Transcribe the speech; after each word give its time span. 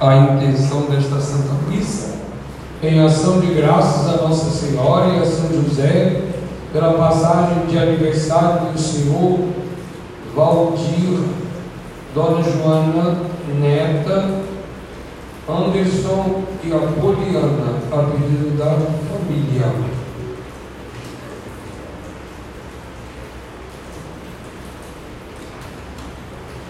a 0.00 0.16
intenção 0.16 0.82
desta 0.82 1.18
Santa 1.20 1.54
Missa, 1.68 2.16
em 2.82 3.00
ação 3.00 3.40
de 3.40 3.54
graças 3.54 4.08
a 4.08 4.22
Nossa 4.22 4.50
Senhora 4.50 5.14
e 5.14 5.18
a 5.20 5.24
São 5.24 5.48
José, 5.50 6.22
pela 6.72 6.92
passagem 6.92 7.66
de 7.66 7.78
aniversário 7.78 8.72
do 8.72 8.78
Senhor 8.78 9.38
Valdir, 10.34 11.20
Dona 12.14 12.42
Joana 12.42 13.16
Neta, 13.58 14.42
Anderson 15.48 16.42
e 16.62 16.72
Apoliana, 16.72 17.78
a 17.90 18.02
pedido 18.10 18.58
da 18.58 18.76
família. 19.08 19.72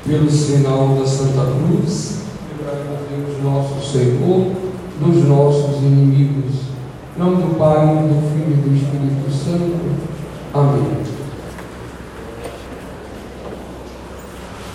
Pelo 0.06 0.30
sinal 0.30 0.88
da 1.00 1.06
Santa 1.06 1.46
Cruz, 1.46 2.15
livrai-nos 2.56 3.08
Deus 3.10 3.42
nosso 3.42 3.92
Senhor 3.92 4.52
dos 5.00 5.24
nossos 5.28 5.82
inimigos. 5.82 6.54
Em 7.14 7.18
nome 7.18 7.42
do 7.42 7.58
Pai, 7.58 7.86
do 7.86 8.32
Filho 8.32 8.52
e 8.52 8.68
do 8.68 8.76
Espírito 8.76 9.30
Santo. 9.30 9.76
Amém. 10.54 11.16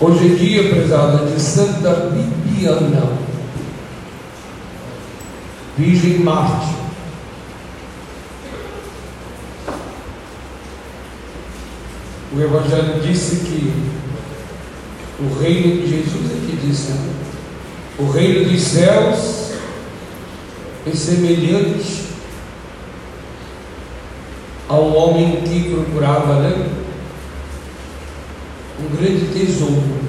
Hoje 0.00 0.32
é 0.32 0.36
dia, 0.36 0.68
prezada, 0.68 1.26
de 1.26 1.40
Santa 1.40 2.10
Bibiana, 2.10 3.18
Virgem 5.76 6.18
Marte. 6.20 6.82
O 12.34 12.40
Evangelho 12.40 13.00
disse 13.02 13.36
que 13.44 13.72
o 15.20 15.40
reino 15.40 15.82
de 15.82 15.88
Jesus 15.88 16.30
é 16.32 16.46
que 16.46 16.66
disse, 16.66 16.92
né? 16.92 17.31
O 17.98 18.10
reino 18.10 18.50
dos 18.50 18.62
céus 18.62 19.52
é 20.86 20.90
semelhante 20.94 22.02
a 24.68 24.74
um 24.74 24.96
homem 24.96 25.42
que 25.42 25.70
procurava 25.70 26.40
né, 26.40 26.70
um 28.80 28.96
grande 28.96 29.26
tesouro. 29.26 30.02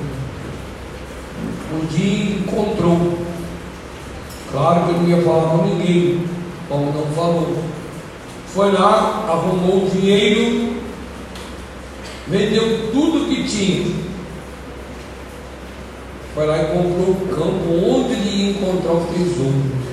Um 1.73 1.85
dia 1.87 2.37
encontrou. 2.37 3.17
Claro 4.51 4.85
que 4.85 4.89
ele 4.91 4.99
não 4.99 5.09
ia 5.09 5.23
falar 5.23 5.49
com 5.49 5.65
ninguém, 5.65 6.25
como 6.69 6.93
não 6.93 7.07
falou. 7.13 7.63
Foi 8.47 8.71
lá, 8.71 9.25
arrumou 9.27 9.85
o 9.85 9.89
dinheiro, 9.89 10.77
vendeu 12.27 12.91
tudo 12.91 13.27
que 13.27 13.43
tinha. 13.43 14.12
Foi 16.33 16.47
lá 16.47 16.57
e 16.57 16.65
comprou 16.65 17.11
o 17.11 17.27
campo 17.27 17.69
onde 17.69 18.13
ele 18.13 18.29
ia 18.29 18.51
encontrar 18.51 18.93
o 18.93 19.05
tesouro. 19.05 19.83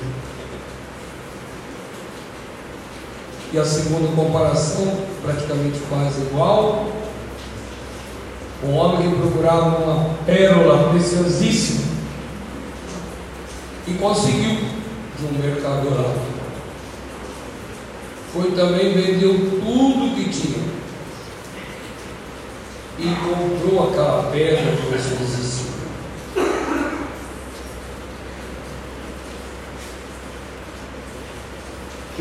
E 3.52 3.58
a 3.58 3.64
segunda 3.64 4.08
comparação, 4.14 5.04
praticamente 5.22 5.80
quase 5.88 6.22
igual. 6.22 6.86
Um 8.64 8.74
homem 8.74 9.10
que 9.10 9.16
procurava 9.16 9.84
uma 9.84 10.14
pérola 10.24 10.90
preciosíssima 10.90 11.80
e 13.86 13.94
conseguiu 13.94 14.60
de 15.18 15.26
um 15.26 15.38
mercador 15.42 15.92
lá. 15.92 16.14
Foi 18.32 18.52
também, 18.52 18.94
vendeu 18.94 19.34
tudo 19.60 20.14
que 20.14 20.30
tinha 20.30 20.62
e 22.98 23.14
comprou 23.16 23.88
aquela 23.88 24.30
pedra 24.30 24.76
preciosíssima. 24.88 25.79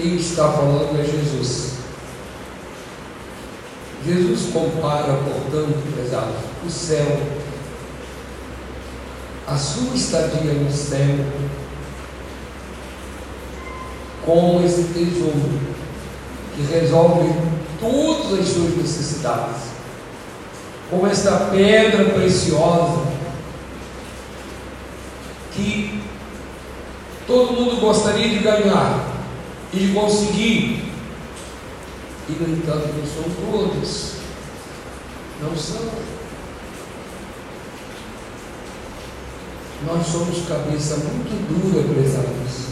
Quem 0.01 0.15
está 0.15 0.49
falando 0.53 0.97
é 0.97 1.03
Jesus. 1.03 1.73
Jesus 4.05 4.53
compara, 4.53 5.11
portanto, 5.11 5.93
pesado, 5.93 6.35
o 6.65 6.69
céu, 6.69 7.19
a 9.45 9.57
sua 9.57 9.93
estadia 9.93 10.53
no 10.53 10.71
céu, 10.71 11.17
como 14.25 14.65
esse 14.65 14.83
tesouro 14.83 15.59
que 16.55 16.61
resolve 16.61 17.33
todas 17.81 18.39
as 18.39 18.47
suas 18.47 18.77
necessidades, 18.77 19.63
como 20.89 21.07
esta 21.07 21.49
pedra 21.51 22.05
preciosa 22.13 23.05
que 25.53 26.01
todo 27.27 27.51
mundo 27.51 27.81
gostaria 27.81 28.29
de 28.29 28.39
ganhar 28.39 29.08
e 29.73 29.77
de 29.77 29.93
conseguir, 29.93 30.83
e 32.27 32.31
no 32.31 32.55
entanto 32.55 32.89
não 32.97 33.05
são 33.05 33.51
todos, 33.51 34.13
não 35.41 35.55
são. 35.55 36.19
Nós 39.87 40.07
somos 40.07 40.47
cabeça 40.47 40.97
muito 40.97 41.47
dura, 41.47 41.93
prezados. 41.93 42.69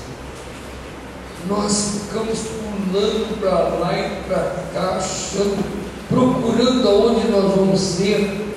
Nós 1.47 2.01
ficamos 2.01 2.39
pulando 2.39 3.39
para 3.39 3.51
lá 3.79 3.97
e 3.97 4.23
para 4.27 4.65
cá, 4.73 4.97
achando, 4.97 5.63
procurando 6.09 6.87
aonde 6.87 7.27
nós 7.29 7.55
vamos 7.55 7.79
ser 7.79 8.53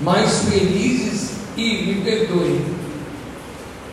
mais 0.00 0.40
felizes 0.40 1.30
e 1.56 1.86
me 1.86 2.02
perdoe. 2.02 2.64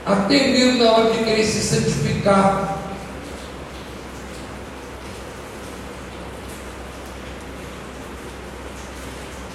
Até 0.06 0.48
mesmo 0.48 0.84
na 0.84 0.92
hora 0.92 1.12
de 1.12 1.24
querer 1.24 1.44
se 1.44 1.62
santificar, 1.62 2.79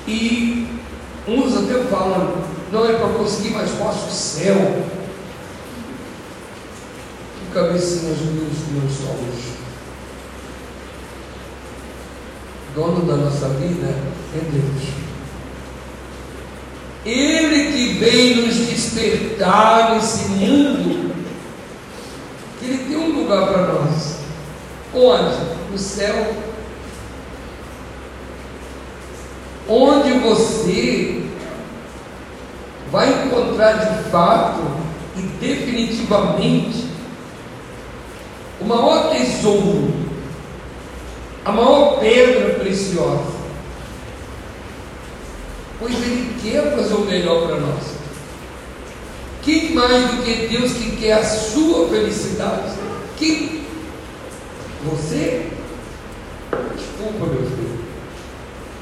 E 0.07 0.69
uns 1.27 1.57
até 1.57 1.85
falam, 1.85 2.35
não 2.71 2.87
é 2.87 2.93
para 2.93 3.09
conseguir 3.09 3.51
mais 3.51 3.71
fácil 3.71 4.09
o 4.09 4.11
céu. 4.11 4.85
Que 7.39 7.55
cabecinhas 7.55 8.21
humildes 8.21 8.59
que 8.67 8.73
nós 8.73 8.93
somos. 8.93 9.55
Dono 12.75 13.07
da 13.07 13.17
nossa 13.17 13.49
vida 13.51 13.87
é 14.35 14.41
Deus. 14.51 15.05
Ele 17.07 17.73
que 17.73 17.99
veio 17.99 18.47
nos 18.47 18.57
despertar 18.57 19.95
nesse 19.95 20.29
mundo, 20.31 21.15
Ele 22.63 22.79
tem 22.89 22.97
um 22.97 23.21
lugar 23.21 23.47
para 23.47 23.73
nós. 23.75 24.17
Onde? 24.95 25.37
No 25.71 25.79
céu 25.79 26.35
onde 29.69 30.13
você 30.19 31.23
vai 32.91 33.25
encontrar 33.25 33.73
de 33.73 34.11
fato 34.11 34.63
e 35.17 35.23
definitivamente 35.23 36.89
o 38.61 38.65
maior 38.65 39.11
tesouro, 39.11 39.93
a 41.45 41.53
maior 41.53 41.99
pedra 41.99 42.55
preciosa. 42.61 43.35
Pois 45.79 45.95
Ele 45.95 46.37
quer 46.43 46.77
fazer 46.77 46.95
o 46.95 47.05
melhor 47.05 47.47
para 47.47 47.57
nós. 47.57 47.95
Quem 49.43 49.75
mais 49.75 50.11
do 50.11 50.23
que 50.23 50.49
Deus 50.49 50.73
que 50.73 50.97
quer 50.97 51.15
a 51.15 51.25
sua 51.25 51.89
felicidade? 51.89 52.73
Quem? 53.17 53.65
Você? 54.85 55.51
Desculpa, 56.77 57.27
meu 57.27 57.43
filho. 57.43 57.74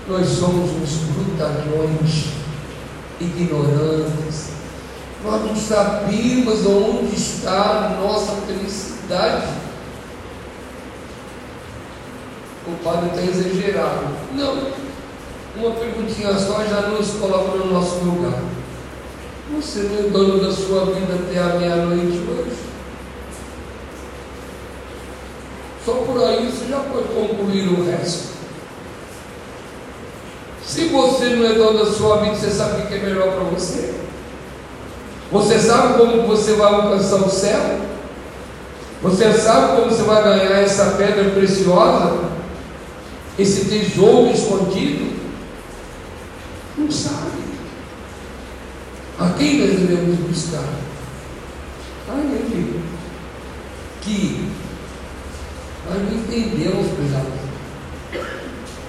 Nós 0.08 0.26
somos 0.28 0.70
uns 0.70 0.94
brutalhões, 1.14 2.26
ignorantes. 3.21 4.48
Nós 5.24 5.42
não 5.42 5.54
sabemos 5.54 6.66
onde 6.66 7.15
está 7.15 7.60
a 7.62 8.00
nossa 8.00 8.32
felicidade. 8.42 9.47
O 12.66 12.72
padre 12.82 13.10
está 13.10 13.22
exagerado. 13.22 14.06
Não. 14.34 14.72
Uma 15.54 15.71
perguntinha 15.77 16.36
só 16.36 16.65
já 16.65 16.88
nos 16.88 17.10
coloca 17.12 17.59
no 17.59 17.72
nosso 17.72 17.97
lugar. 18.04 18.42
Você 19.54 19.80
não 19.80 19.98
é 19.98 20.10
dono 20.10 20.42
da 20.42 20.50
sua 20.50 20.86
vida 20.86 21.15
até 21.15 21.38
a 21.38 21.59
meia-noite 21.59 22.18
hoje? 22.28 22.56
Só 25.84 25.92
por 25.92 26.24
aí 26.24 26.50
você 26.50 26.68
já 26.68 26.80
pode 26.80 27.09
concluir 27.09 27.68
o 27.68 27.84
resto. 27.84 28.31
Se 30.72 30.86
você 30.86 31.27
não 31.36 31.45
é 31.45 31.53
dono 31.53 31.84
da 31.84 31.92
sua 31.92 32.22
vida, 32.22 32.34
você 32.34 32.48
sabe 32.48 32.80
o 32.80 32.86
que 32.86 32.95
é 32.95 32.98
melhor 33.01 33.30
para 33.34 33.45
você? 33.45 33.92
Você 35.30 35.59
sabe 35.59 35.98
como 35.98 36.27
você 36.27 36.54
vai 36.54 36.72
alcançar 36.72 37.16
o 37.16 37.28
céu? 37.28 37.78
Você 39.03 39.34
sabe 39.34 39.77
como 39.77 39.91
você 39.91 40.03
vai 40.04 40.22
ganhar 40.22 40.63
essa 40.63 40.92
pedra 40.92 41.28
preciosa? 41.28 42.21
Esse 43.39 43.66
tesouro 43.66 44.30
escondido? 44.30 45.15
Não 46.78 46.91
sabe. 46.91 47.42
A 49.18 49.28
quem 49.36 49.59
nós 49.59 49.78
devemos 49.78 50.21
buscar? 50.21 50.65
Aí, 52.09 52.83
que 54.01 54.51
nós 55.86 55.98
não 56.03 56.18
entendemos, 56.18 56.92
prezados, 56.92 57.41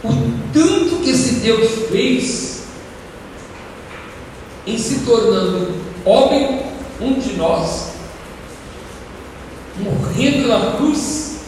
o 0.03 0.09
tanto 0.51 1.03
que 1.03 1.09
esse 1.09 1.35
Deus 1.35 1.89
fez 1.89 2.63
em 4.67 4.77
se 4.77 4.99
tornando 4.99 5.81
homem, 6.05 6.63
um 6.99 7.13
de 7.13 7.33
nós, 7.33 7.93
morrendo 9.77 10.47
na 10.47 10.77
cruz 10.77 11.39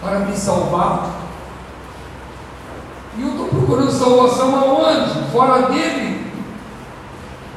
para 0.00 0.20
me 0.20 0.36
salvar. 0.36 1.22
E 3.18 3.22
eu 3.22 3.30
estou 3.30 3.48
procurando 3.48 3.90
salvação 3.90 4.54
aonde? 4.54 5.30
Fora 5.32 5.70
dele? 5.70 6.30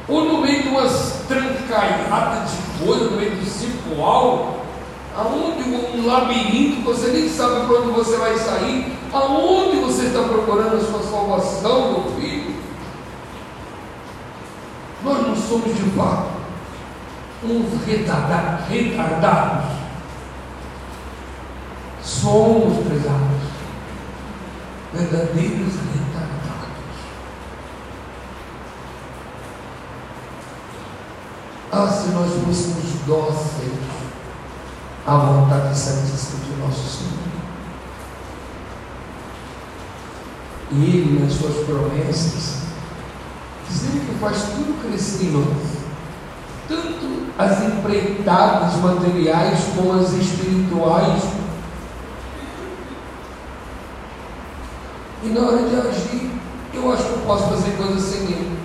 Ou 0.08 0.24
no 0.24 0.40
meio 0.40 0.62
de 0.62 0.68
umas 0.68 1.20
trancaiadas 1.28 2.50
de 2.50 2.84
coisa, 2.84 3.04
no 3.04 3.16
meio 3.16 3.36
do 3.36 3.44
circular, 3.44 4.59
aonde 5.16 5.62
um 5.62 6.06
labirinto, 6.06 6.82
você 6.82 7.08
nem 7.08 7.28
sabe 7.28 7.66
quando 7.66 7.94
você 7.94 8.16
vai 8.16 8.36
sair, 8.38 8.96
aonde 9.12 9.78
você 9.78 10.06
está 10.06 10.22
procurando 10.22 10.76
a 10.76 10.80
sua 10.80 11.02
salvação, 11.02 11.92
meu 11.92 12.20
filho? 12.20 12.54
Nós 15.02 15.26
não 15.26 15.34
somos 15.34 15.76
de 15.76 15.90
fato 15.90 16.40
uns 17.42 17.84
retardados, 17.86 18.68
retardados. 18.68 19.80
Somos, 22.02 22.86
prezados, 22.86 23.42
verdadeiros 24.92 25.74
retardados. 25.74 26.30
Ah, 31.72 31.86
se 31.86 32.08
nós 32.08 32.30
fôssemos 32.44 33.00
dóceis 33.06 33.89
à 35.06 35.16
vontade 35.16 35.76
santíssima 35.78 36.44
de 36.44 36.60
nosso 36.60 36.98
Senhor. 36.98 37.20
E 40.72 40.84
Ele, 40.84 41.20
nas 41.22 41.32
suas 41.32 41.64
promessas, 41.64 42.60
dizer 43.68 44.00
que 44.00 44.18
faz 44.20 44.42
tudo 44.54 44.80
crescer 44.82 45.24
em 45.24 45.32
nós 45.32 45.80
tanto 46.70 47.32
as 47.36 47.62
empreitadas 47.64 48.76
materiais 48.76 49.58
como 49.74 49.98
as 49.98 50.12
espirituais. 50.12 51.22
E 55.24 55.28
na 55.30 55.40
hora 55.40 55.68
de 55.68 55.76
agir, 55.76 56.30
eu 56.72 56.92
acho 56.92 57.02
que 57.02 57.10
eu 57.10 57.18
posso 57.26 57.48
fazer 57.48 57.76
coisas 57.76 58.02
sem 58.02 58.22
ele. 58.22 58.58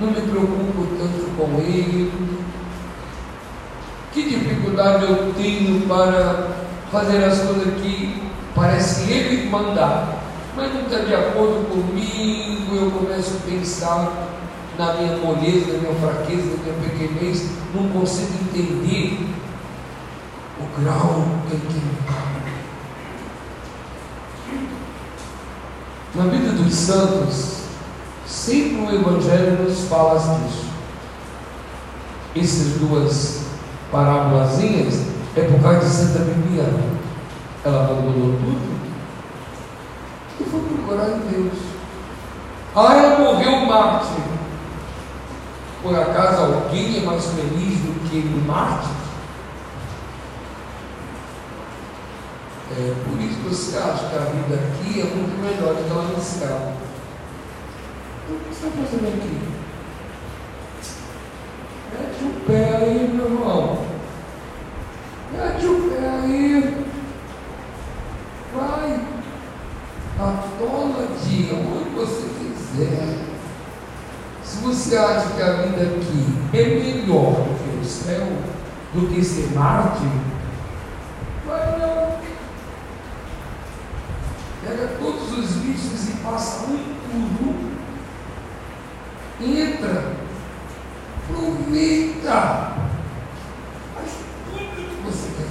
Não 0.00 0.08
me 0.08 0.20
preocupo 0.20 0.86
tanto 0.98 1.36
com 1.36 1.60
ele. 1.60 2.39
Dificuldade 4.80 5.04
eu 5.04 5.34
tenho 5.34 5.86
para 5.86 6.48
fazer 6.90 7.22
as 7.24 7.40
coisas 7.40 7.74
que 7.82 8.22
parece 8.54 9.12
ele 9.12 9.50
mandar, 9.50 10.22
mas 10.56 10.72
não 10.72 10.80
está 10.82 11.00
de 11.00 11.14
acordo 11.14 11.68
comigo, 11.68 12.74
eu 12.74 12.90
começo 12.90 13.36
a 13.36 13.50
pensar 13.50 14.28
na 14.78 14.94
minha 14.94 15.18
moleza, 15.18 15.72
na 15.74 15.78
minha 15.80 15.94
fraqueza, 16.00 16.56
na 16.66 16.72
minha 16.72 16.90
pequenez, 16.90 17.50
não 17.74 17.88
consigo 17.90 18.32
entender 18.48 19.18
o 20.58 20.80
grau 20.80 21.26
em 21.52 21.58
que 21.58 22.00
Na 26.12 26.24
vida 26.24 26.52
dos 26.52 26.74
santos, 26.74 27.60
sempre 28.26 28.82
o 28.82 28.94
Evangelho 28.94 29.62
nos 29.62 29.84
fala 29.88 30.18
disso. 30.18 30.70
Essas 32.34 32.80
duas 32.80 33.39
parábolazinhas 33.90 35.06
é 35.36 35.42
por 35.42 35.60
causa 35.60 35.80
de 35.80 35.86
Santa 35.86 36.18
Bibiana. 36.20 37.00
Ela 37.64 37.84
abandonou 37.84 38.36
tudo 38.38 38.80
e 40.40 40.44
foi 40.44 40.60
procurar 40.60 41.10
em 41.10 41.20
Deus. 41.30 41.58
Ah, 42.74 42.94
ela 42.94 43.18
morreu 43.18 43.66
mártir. 43.66 44.22
Por 45.82 45.98
acaso 45.98 46.42
alguém 46.42 46.98
é 46.98 47.06
mais 47.06 47.24
feliz 47.26 47.80
do 47.80 48.08
que 48.08 48.22
Marte? 48.46 48.88
É, 52.72 52.94
por 53.04 53.20
isso 53.20 53.40
você 53.48 53.78
acha 53.78 54.08
que 54.08 54.16
a 54.16 54.30
vida 54.30 54.54
aqui 54.54 55.00
é 55.00 55.04
muito 55.04 55.42
melhor 55.42 55.74
do 55.74 55.84
que 55.84 55.92
lá 55.92 56.04
no 56.04 56.22
céu. 56.22 56.72
Então, 58.24 58.36
o 58.36 58.40
que 58.40 58.50
está 58.50 58.68
fazendo 58.68 59.08
aqui? 59.08 59.59
Mete 61.92 62.24
o 62.24 62.40
pé 62.46 62.76
aí, 62.76 63.10
meu 63.12 63.26
irmão. 63.26 63.78
Mete 65.32 65.66
o 65.66 65.90
pé 65.90 66.08
aí. 66.08 66.86
Vai. 68.54 69.00
Atola 70.18 71.08
de 71.22 71.50
onde 71.54 71.90
você 71.94 72.28
quiser. 72.38 73.30
Se 74.44 74.58
você 74.58 74.96
acha 74.96 75.30
que 75.34 75.42
a 75.42 75.52
vida 75.62 75.82
aqui 75.82 76.26
é 76.52 76.64
melhor 76.64 77.32
do 77.32 77.54
que 77.56 77.80
o 77.80 77.84
céu, 77.84 78.26
do 78.92 79.06
que 79.06 79.24
ser 79.24 79.54
Marte, 79.54 80.02
vai 81.46 81.78
não. 81.78 82.18
Pega 84.62 84.88
todos 84.98 85.38
os 85.38 85.56
vícios 85.56 86.08
e 86.10 86.12
passa 86.22 86.66
um 86.66 86.76
por 86.76 87.46
um. 87.46 87.70
Entra. 89.40 90.19
Aproveita. 91.70 92.74
Faz 93.94 94.10
tudo 94.50 94.58
que 94.58 95.02
você 95.04 95.28
quer. 95.36 95.46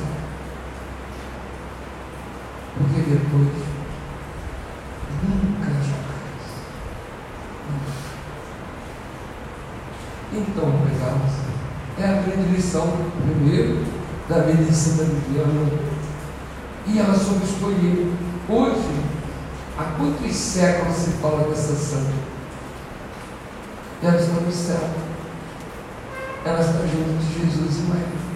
Porque 2.78 3.10
depois 3.10 3.70
Então, 10.32 10.72
prezados, 10.84 11.32
é 11.98 12.06
a 12.06 12.22
grande 12.22 12.56
lição, 12.56 12.88
primeiro, 13.26 13.84
da 14.30 14.42
de 14.42 14.76
Santa 14.76 15.06
Viviana. 15.06 15.72
E 16.86 17.00
ela 17.00 17.16
soube 17.16 17.46
escolher. 17.46 18.14
Hoje, 18.48 19.04
há 19.78 19.84
quantos 19.98 20.36
séculos 20.36 20.96
se 20.96 21.12
fala 21.14 21.50
dessa 21.50 21.74
santa? 21.74 22.14
E 24.04 24.06
ela 24.06 24.20
está 24.20 24.34
no 24.34 24.52
céu. 24.52 25.09
Ela 26.46 26.60
está 26.60 26.80
junto 26.80 27.20
de 27.20 27.40
Jesus 27.40 27.78
e 27.78 27.82
Maria. 27.90 28.30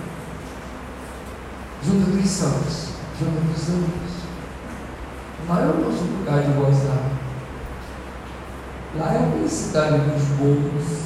Junto 1.83 2.11
dos 2.11 2.29
santos, 2.29 2.87
junto 3.19 3.39
dos 3.51 3.69
anjos. 3.69 4.13
Lá 5.47 5.61
é 5.61 5.65
o 5.65 5.89
nosso 5.89 6.03
lugar 6.03 6.41
de 6.41 6.51
gozar. 6.53 7.11
Lá 8.97 9.13
é 9.13 9.17
a 9.17 9.31
felicidade 9.31 9.97
dos 9.97 10.23
bons 10.37 11.03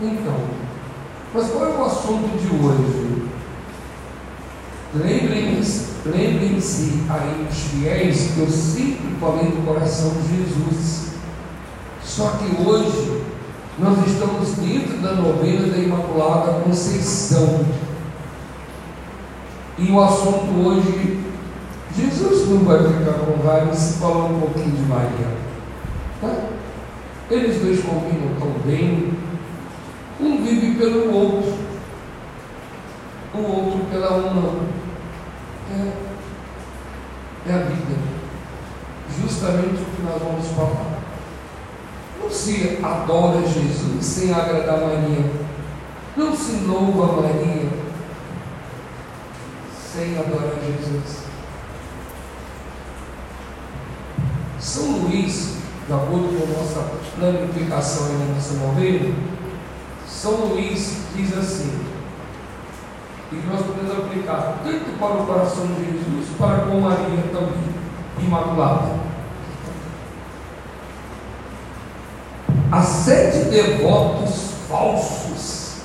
Então, 0.00 0.36
mas 1.32 1.50
qual 1.50 1.64
é 1.64 1.78
o 1.78 1.84
assunto 1.84 2.38
de 2.38 2.48
hoje? 2.54 3.28
Lembrem-se 4.94 5.86
lembrem 6.04 6.58
aí 7.08 7.46
os 7.50 7.58
fiéis 7.58 8.30
que 8.32 8.40
eu 8.40 8.48
sempre 8.48 9.16
falei 9.20 9.46
do 9.46 9.66
coração 9.66 10.10
de 10.10 10.36
Jesus. 10.36 11.12
Só 12.02 12.30
que 12.32 12.62
hoje 12.62 13.15
nós 13.78 14.06
estamos 14.06 14.52
dentro 14.54 14.98
da 14.98 15.12
novena 15.12 15.66
da 15.68 15.76
Imaculada 15.76 16.60
Conceição. 16.60 17.64
E 19.78 19.90
o 19.90 20.02
assunto 20.02 20.66
hoje, 20.66 21.22
Jesus 21.94 22.48
não 22.48 22.64
vai 22.64 22.78
ficar 22.78 23.18
com 23.18 23.46
raiva 23.46 23.74
se 23.74 23.98
falar 23.98 24.24
um 24.24 24.40
pouquinho 24.40 24.70
de 24.70 24.82
Maria. 24.82 25.36
Tá? 26.22 26.34
Eles 27.30 27.60
dois 27.60 27.80
combinam 27.84 28.34
tão 28.38 28.52
bem, 28.64 29.12
um 30.20 30.42
vive 30.42 30.78
pelo 30.78 31.14
outro, 31.14 31.54
o 33.34 33.38
outro 33.38 33.80
pela 33.90 34.16
uma. 34.16 34.76
É, 35.70 35.92
é 37.50 37.52
a 37.52 37.58
vida. 37.58 37.96
Justamente 39.20 39.82
o 39.82 39.96
que 39.96 40.02
nós 40.02 40.22
vamos 40.22 40.46
falar. 40.48 40.95
Se 42.30 42.78
adora 42.82 43.40
Jesus 43.40 44.04
sem 44.04 44.32
agradar 44.32 44.80
Maria. 44.80 45.30
Não 46.16 46.34
se 46.36 46.64
louva 46.66 47.22
Maria 47.22 47.86
sem 49.96 50.18
adorar 50.18 50.52
Jesus. 50.60 51.24
São 54.60 54.98
Luís, 54.98 55.56
de 55.86 55.92
acordo 55.92 56.36
com 56.36 56.44
a 56.44 56.58
nossa 56.58 56.80
planificação 57.18 58.08
e 58.08 58.18
na 58.18 58.34
nossa 58.34 58.54
novena, 58.54 59.14
são 60.06 60.32
Luís 60.46 60.98
diz 61.14 61.36
assim, 61.38 61.80
e 63.32 63.36
nós 63.50 63.64
podemos 63.64 63.92
aplicar 63.92 64.58
tanto 64.62 64.98
para 64.98 65.22
o 65.22 65.26
coração 65.26 65.66
de 65.66 65.84
Jesus, 65.84 66.36
para 66.38 66.66
com 66.66 66.80
Maria 66.80 67.22
também, 67.32 67.76
Imaculada. 68.18 68.95
Há 72.76 72.82
sete 72.82 73.48
devotos 73.48 74.52
falsos 74.68 75.76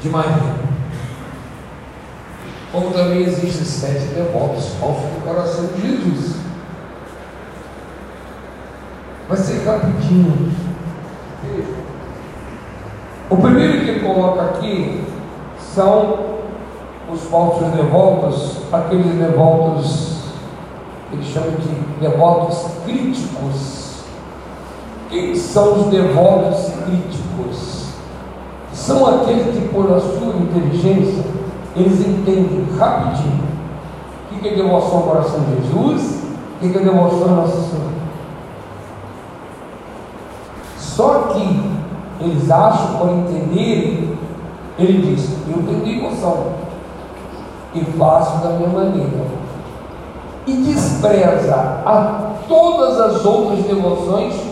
de 0.00 0.08
Maria. 0.08 0.54
Como 2.70 2.90
também 2.92 3.22
existem 3.22 3.64
sete 3.64 4.14
devotos 4.14 4.68
falsos 4.80 5.02
do 5.02 5.24
coração 5.24 5.66
de 5.74 5.82
Jesus. 5.82 6.36
Vai 9.28 9.36
ser 9.36 9.64
rapidinho. 9.64 10.52
O 13.28 13.36
primeiro 13.36 13.84
que 13.84 13.90
ele 13.90 14.00
coloca 14.00 14.42
aqui 14.42 15.04
são 15.74 16.42
os 17.12 17.22
falsos 17.24 17.68
devotos, 17.72 18.58
aqueles 18.72 19.14
devotos, 19.16 20.22
ele 21.12 21.24
chama 21.24 21.50
de 21.52 22.00
devotos 22.00 22.66
críticos. 22.84 23.81
Quem 25.12 25.34
são 25.34 25.74
os 25.74 25.86
devotos 25.88 26.72
críticos? 26.86 27.88
São 28.72 29.06
aqueles 29.06 29.54
que, 29.54 29.68
por 29.68 29.92
a 29.92 30.00
sua 30.00 30.34
inteligência, 30.40 31.22
eles 31.76 32.00
entendem 32.00 32.66
rapidinho 32.78 33.42
o 34.32 34.40
que 34.40 34.48
é 34.48 34.54
devoção 34.54 34.96
ao 34.96 35.02
coração 35.02 35.40
de 35.40 35.56
Jesus, 35.56 36.22
o 36.56 36.58
que 36.60 36.78
é 36.78 36.80
devoção 36.80 37.28
a 37.28 37.36
Nossa 37.42 37.60
Senhora. 37.60 37.92
Só 40.78 41.28
que 41.34 41.62
eles 42.18 42.50
acham, 42.50 42.96
por 42.96 43.10
entenderem, 43.10 44.16
ele 44.78 45.14
diz: 45.14 45.28
Eu 45.46 45.62
tenho 45.62 45.84
devoção 45.84 46.46
e 47.74 47.84
faço 47.84 48.38
da 48.38 48.54
minha 48.54 48.70
maneira. 48.70 49.26
E 50.46 50.52
despreza 50.54 51.82
a 51.84 52.32
todas 52.48 52.98
as 52.98 53.24
outras 53.26 53.64
devoções, 53.66 54.51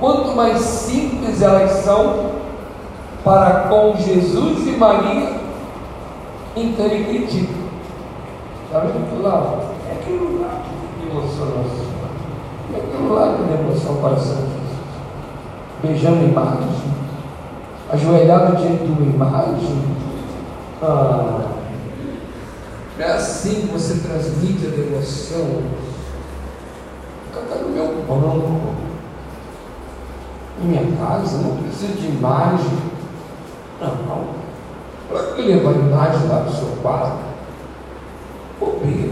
quanto 0.00 0.34
mais 0.34 0.60
simples 0.60 1.40
elas 1.42 1.70
são, 1.70 2.32
para 3.24 3.68
com 3.68 3.96
Jesus 3.96 4.66
e 4.66 4.72
Maria, 4.72 5.40
então 6.54 6.86
ele 6.86 7.04
critica. 7.04 7.54
Está 8.66 8.80
vendo 8.80 9.22
lá? 9.22 9.60
É 9.88 9.92
aquilo 9.92 10.40
lá 10.42 10.62
que 10.62 11.06
nossa. 11.14 11.84
É 12.74 12.76
aquilo 12.76 13.14
lá 13.14 13.34
que 13.36 13.42
devoção 13.44 13.96
para 13.96 14.16
Santo 14.16 14.42
Jesus. 14.42 14.64
Beijando 15.82 16.24
imagem, 16.24 16.68
ajoelhado 17.90 18.56
diante 18.56 18.84
de 18.84 18.90
uma 18.90 19.02
imagem. 19.02 19.82
Ah, 20.82 21.52
é 22.98 23.04
assim 23.04 23.62
que 23.62 23.66
você 23.72 24.06
transmite 24.06 24.66
a 24.66 24.70
devoção. 24.70 25.62
Fica 27.32 27.56
no 27.56 27.68
meu 27.70 27.84
em 27.84 28.93
minha 30.62 30.96
casa, 30.96 31.38
não 31.38 31.56
precisa 31.56 31.92
de 31.94 32.06
imagem. 32.06 32.78
Não, 33.80 33.94
não. 34.06 34.24
Para 35.08 35.34
que 35.34 35.42
levar 35.42 35.72
imagem 35.72 36.28
lá 36.28 36.40
do 36.40 36.52
seu 36.52 36.76
quarto? 36.82 37.34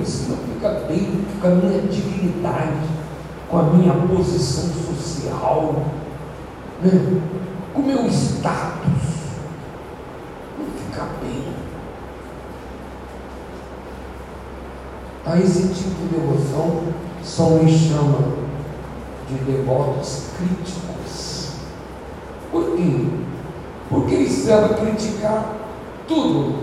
Se 0.04 0.30
não 0.30 0.36
fica 0.36 0.68
bem 0.86 1.24
com 1.40 1.46
a 1.46 1.50
minha 1.50 1.80
dignidade, 1.82 2.86
com 3.48 3.58
a 3.58 3.62
minha 3.62 3.92
posição 3.92 4.68
social, 4.94 5.74
né? 6.82 7.22
com 7.72 7.80
o 7.80 7.86
meu 7.86 8.06
status. 8.08 9.02
Não 10.58 10.66
fica 10.76 11.06
bem. 11.22 11.44
A 15.24 15.38
esse 15.38 15.68
tipo 15.68 16.02
de 16.02 16.18
devoção 16.18 16.82
só 17.22 17.50
me 17.50 17.70
chama 17.70 18.18
de 19.28 19.34
devotos 19.44 20.26
críticos. 20.36 21.01
Por 22.52 22.76
quê? 22.76 23.06
Porque 23.88 24.14
eles 24.14 24.32
sabem 24.32 24.76
criticar 24.76 25.54
tudo, 26.06 26.54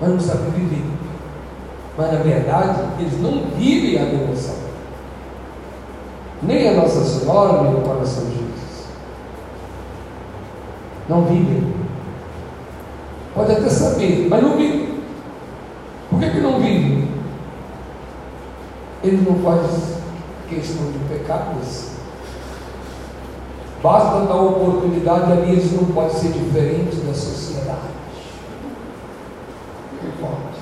mas 0.00 0.10
não 0.10 0.18
sabem 0.20 0.50
viver. 0.52 0.84
Mas 1.96 2.12
na 2.12 2.18
verdade, 2.20 2.80
eles 2.98 3.20
não 3.20 3.50
vivem 3.56 4.00
a 4.00 4.04
devoção. 4.06 4.56
Nem 6.42 6.70
a 6.70 6.72
Nossa 6.72 7.04
Senhora, 7.04 7.62
nem 7.62 7.74
o 7.74 7.82
coração 7.82 8.24
de 8.24 8.30
Jesus. 8.30 8.86
Não 11.06 11.26
vivem. 11.26 11.74
Pode 13.34 13.52
até 13.52 13.68
saber, 13.68 14.26
mas 14.30 14.42
não 14.42 14.56
vivem. 14.56 15.00
Por 16.08 16.18
que, 16.18 16.30
que 16.30 16.40
não 16.40 16.60
vive? 16.60 17.08
Ele 19.04 19.18
não 19.18 19.38
faz 19.40 20.00
questão 20.48 20.90
de 20.90 20.98
pecados. 21.12 21.99
Basta 23.82 24.26
dar 24.26 24.36
oportunidade 24.36 25.32
ali, 25.32 25.58
isso 25.58 25.74
não 25.76 25.86
pode 25.86 26.12
ser 26.12 26.32
diferente 26.32 26.96
da 26.96 27.14
sociedade. 27.14 27.88
Não 30.04 30.10
pode. 30.20 30.60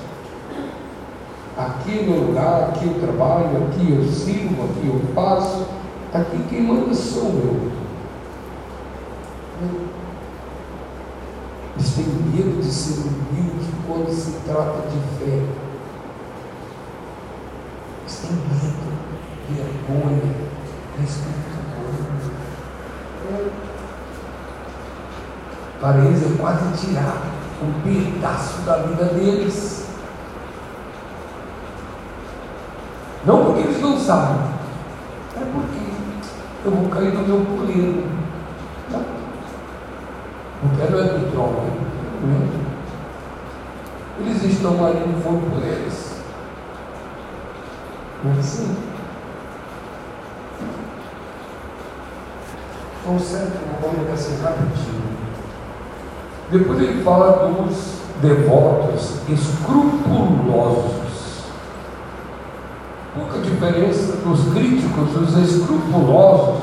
Aqui 1.57 2.05
no 2.05 2.27
lugar, 2.27 2.69
aqui 2.69 2.85
eu 2.85 3.01
trabalho, 3.01 3.67
aqui 3.67 3.91
eu 3.91 4.09
sirvo, 4.09 4.63
aqui 4.63 4.87
eu 4.87 5.01
faço, 5.13 5.65
aqui 6.13 6.37
quem 6.49 6.61
manda 6.61 6.93
sou 6.93 7.25
eu. 7.25 7.71
Eles 11.75 11.93
têm 11.95 12.05
medo 12.05 12.61
de 12.61 12.71
ser 12.71 13.01
humilde 13.01 13.69
quando 13.85 14.09
se 14.13 14.31
trata 14.45 14.87
de 14.87 14.97
fé. 15.19 15.43
Eles 18.01 18.19
têm 18.21 18.31
medo, 18.31 18.93
vergonha, 19.49 20.35
respeito 20.97 21.58
Para 25.79 25.97
eles 25.99 26.23
é 26.23 26.37
quase 26.37 26.87
tirar 26.87 27.21
um 27.61 27.81
pedaço 27.81 28.61
da 28.61 28.77
vida 28.77 29.05
deles. 29.05 29.87
Não 33.25 33.45
porque 33.45 33.61
eles 33.61 33.81
não 33.81 33.97
sabem, 33.97 34.41
é 35.35 35.45
porque 35.53 35.79
eu 36.65 36.71
vou 36.71 36.89
cair 36.89 37.11
do 37.11 37.27
meu 37.27 37.45
puleiro. 37.45 38.07
Não, 38.91 38.99
não 40.63 40.75
quero 40.77 40.99
é 40.99 41.03
do 41.03 41.31
trono. 41.31 41.63
Né? 42.23 42.59
Eles 44.19 44.43
estão 44.43 44.85
ali 44.85 44.99
no 44.99 45.21
fundo 45.21 45.49
por 45.49 45.63
eles. 45.63 46.15
Não 48.23 48.33
é 48.33 48.39
assim? 48.39 48.75
Certo, 53.17 53.57
vamos 53.81 54.13
assim 54.13 54.39
rapidinho. 54.43 55.01
Depois 56.51 56.79
ele 56.79 57.03
fala 57.03 57.47
dos 57.47 58.01
devotos 58.21 59.15
escrupulosos. 59.27 61.09
Pouca 63.15 63.39
diferença 63.39 64.17
dos 64.17 64.53
críticos, 64.53 65.15
os 65.15 65.37
escrupulosos, 65.37 66.61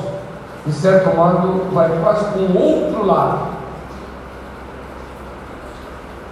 de 0.64 0.72
certo 0.72 1.16
modo, 1.16 1.72
vai 1.72 1.90
quase 2.00 2.26
com 2.32 2.40
o 2.40 2.58
outro 2.58 3.06
lado. 3.06 3.56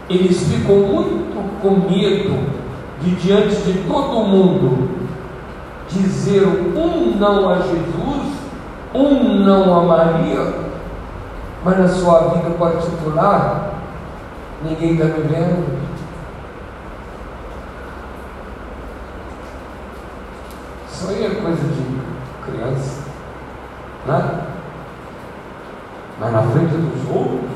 Eles 0.09 0.42
ficam 0.44 0.76
muito 0.76 1.61
com 1.61 1.71
medo 1.90 2.38
de, 3.00 3.14
diante 3.16 3.56
de 3.56 3.80
todo 3.88 4.26
mundo, 4.26 4.90
dizer 5.88 6.47
um 6.47 7.16
não 7.18 7.49
a 7.50 7.59
Jesus, 7.59 8.04
um 8.95 9.45
não 9.45 9.81
a 9.81 9.83
Maria, 9.83 10.55
mas 11.65 11.79
na 11.79 11.89
sua 11.89 12.29
vida 12.29 12.51
particular, 12.51 13.71
ninguém 14.63 14.93
está 14.93 15.07
me 15.07 15.23
vendo. 15.23 15.85
Isso 20.91 21.11
aí 21.11 21.25
é 21.27 21.31
coisa 21.31 21.63
de 21.63 22.01
criança, 22.45 23.03
né? 24.07 24.41
Mas 26.21 26.33
na 26.33 26.43
frente 26.43 26.77
dos 26.77 27.15
outros, 27.15 27.51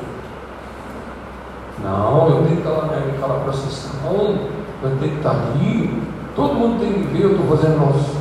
não, 1.81 2.27
eu 2.27 2.43
tenho 2.43 2.47
que 2.47 2.67
estar 2.67 2.71
lá 2.71 2.85
naquela 2.87 3.39
procissão, 3.45 4.37
eu 4.83 4.97
tenho 4.99 5.11
que 5.13 5.17
estar 5.17 5.31
ali, 5.31 6.03
todo 6.35 6.55
mundo 6.55 6.79
tem 6.81 6.93
que 6.93 7.07
ver, 7.13 7.23
eu 7.23 7.31
estou 7.31 7.57
fazendo 7.57 7.79
nosso, 7.79 8.17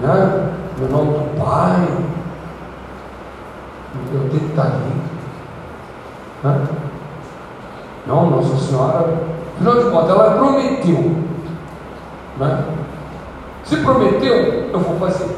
né? 0.00 0.52
No 0.78 0.88
nome 0.88 1.12
do 1.12 1.44
Pai, 1.44 1.88
eu 4.12 4.28
tenho 4.30 4.40
que 4.40 4.50
estar 4.50 4.62
ali. 4.62 4.92
Né? 6.44 6.66
Não, 8.06 8.30
Nossa 8.30 8.56
Senhora, 8.56 9.14
afinal 9.54 9.82
de 9.82 9.90
contas, 9.90 10.10
ela 10.10 10.34
prometeu. 10.36 11.16
Né? 12.38 12.64
Se 13.64 13.76
prometeu, 13.76 14.34
eu 14.72 14.78
vou 14.80 14.98
fazer. 14.98 15.36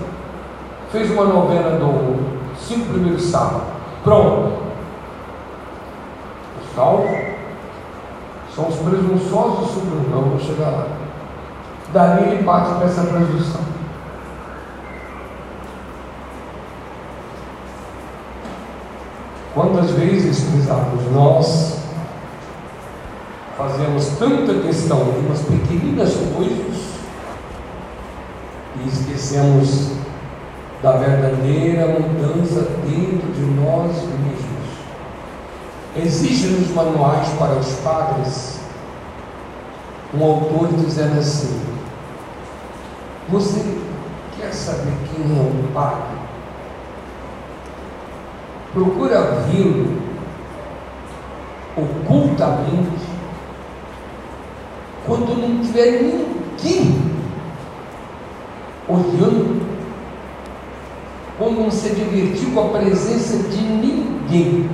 Fez 0.90 1.10
uma 1.10 1.24
novena 1.24 1.78
do 1.78 2.24
cinco 2.58 2.92
primeiros 2.92 3.24
sábados. 3.24 3.68
Pronto. 4.02 4.52
Os 6.62 6.74
salvos 6.74 7.10
são 8.54 8.68
os 8.68 8.76
presunçosos 8.76 9.70
sobre 9.70 9.96
o 9.96 10.10
não, 10.10 10.22
vou 10.22 10.38
chegar 10.38 10.70
lá. 10.70 10.86
Dali 11.92 12.30
ele 12.30 12.44
parte 12.44 12.74
para 12.74 12.86
essa 12.86 13.02
presunção. 13.02 13.63
Quantas 19.54 19.92
vezes, 19.92 20.42
prezados, 20.50 21.12
nós 21.12 21.78
fazemos 23.56 24.06
tanta 24.18 24.52
questão 24.66 25.12
de 25.12 25.18
umas 25.20 25.42
pequeninas 25.42 26.12
coisas 26.34 26.94
e 28.76 28.88
esquecemos 28.88 29.92
da 30.82 30.96
verdadeira 30.96 31.86
mudança 31.86 32.62
dentro 32.84 33.32
de 33.32 33.44
nós 33.60 33.92
mesmos. 33.92 34.54
Existe 35.96 36.48
nos 36.48 36.74
manuais 36.74 37.28
para 37.38 37.54
os 37.54 37.72
padres 37.74 38.58
um 40.12 40.24
autor 40.24 40.68
dizendo 40.84 41.20
assim: 41.20 41.60
Você 43.28 43.78
quer 44.36 44.52
saber 44.52 44.94
quem 45.14 45.24
é 45.24 45.40
um 45.40 45.72
padre? 45.72 46.23
Procura 48.74 49.22
vê-lo 49.48 50.02
ocultamente 51.76 53.06
quando 55.06 55.36
não 55.36 55.64
tiver 55.64 56.02
ninguém 56.02 57.14
olhando, 58.88 59.64
quando 61.38 61.60
não 61.60 61.70
se 61.70 61.90
divertir 61.90 62.50
com 62.52 62.60
a 62.60 62.78
presença 62.78 63.48
de 63.48 63.62
ninguém. 63.62 64.68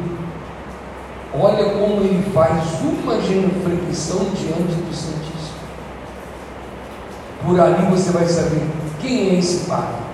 Olha 1.39 1.71
como 1.75 2.03
ele 2.03 2.31
faz 2.33 2.81
uma 2.81 3.21
genuflexão 3.21 4.31
diante 4.35 4.75
do 4.75 4.95
Santíssimo. 4.95 5.61
Por 7.45 7.61
ali 7.61 7.87
você 7.91 8.11
vai 8.11 8.27
saber 8.27 8.63
quem 9.01 9.31
é 9.31 9.35
esse 9.39 9.69
Pai. 9.69 10.10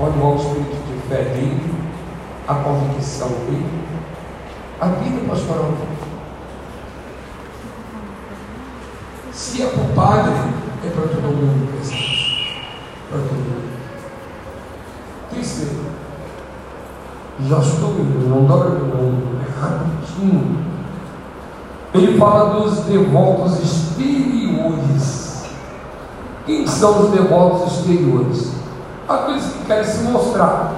Olha 0.00 0.12
o 0.12 0.36
espírito 0.36 0.76
de 0.86 1.08
fé 1.08 1.24
dele, 1.24 1.74
a 2.46 2.54
convicção 2.54 3.28
dele, 3.46 3.84
a 4.80 4.86
vida 4.86 5.28
pastoral 5.28 5.72
dele. 5.72 5.98
Se 9.32 9.62
é 9.62 9.66
para 9.66 9.82
o 9.82 9.94
padre, 9.94 10.34
é 10.86 10.90
para 10.90 11.02
todo 11.02 11.22
mundo. 11.22 11.68
Para 13.10 13.18
todo 13.18 13.32
mundo. 13.32 13.68
Terceiro, 15.34 15.86
já 17.48 17.58
estou 17.58 17.90
indo, 17.90 18.28
não 18.28 18.44
dobra 18.44 18.70
não, 18.78 19.40
é 19.40 19.60
rapidinho. 19.60 20.58
Ele 21.92 22.16
fala 22.16 22.60
dos 22.60 22.84
devotos 22.84 23.58
exteriores. 23.60 25.42
Quem 26.46 26.66
são 26.68 27.04
os 27.04 27.10
devotos 27.10 27.78
exteriores? 27.78 28.57
Aqueles 29.08 29.44
que 29.44 29.64
querem 29.64 29.84
se 29.84 30.02
mostrar. 30.04 30.72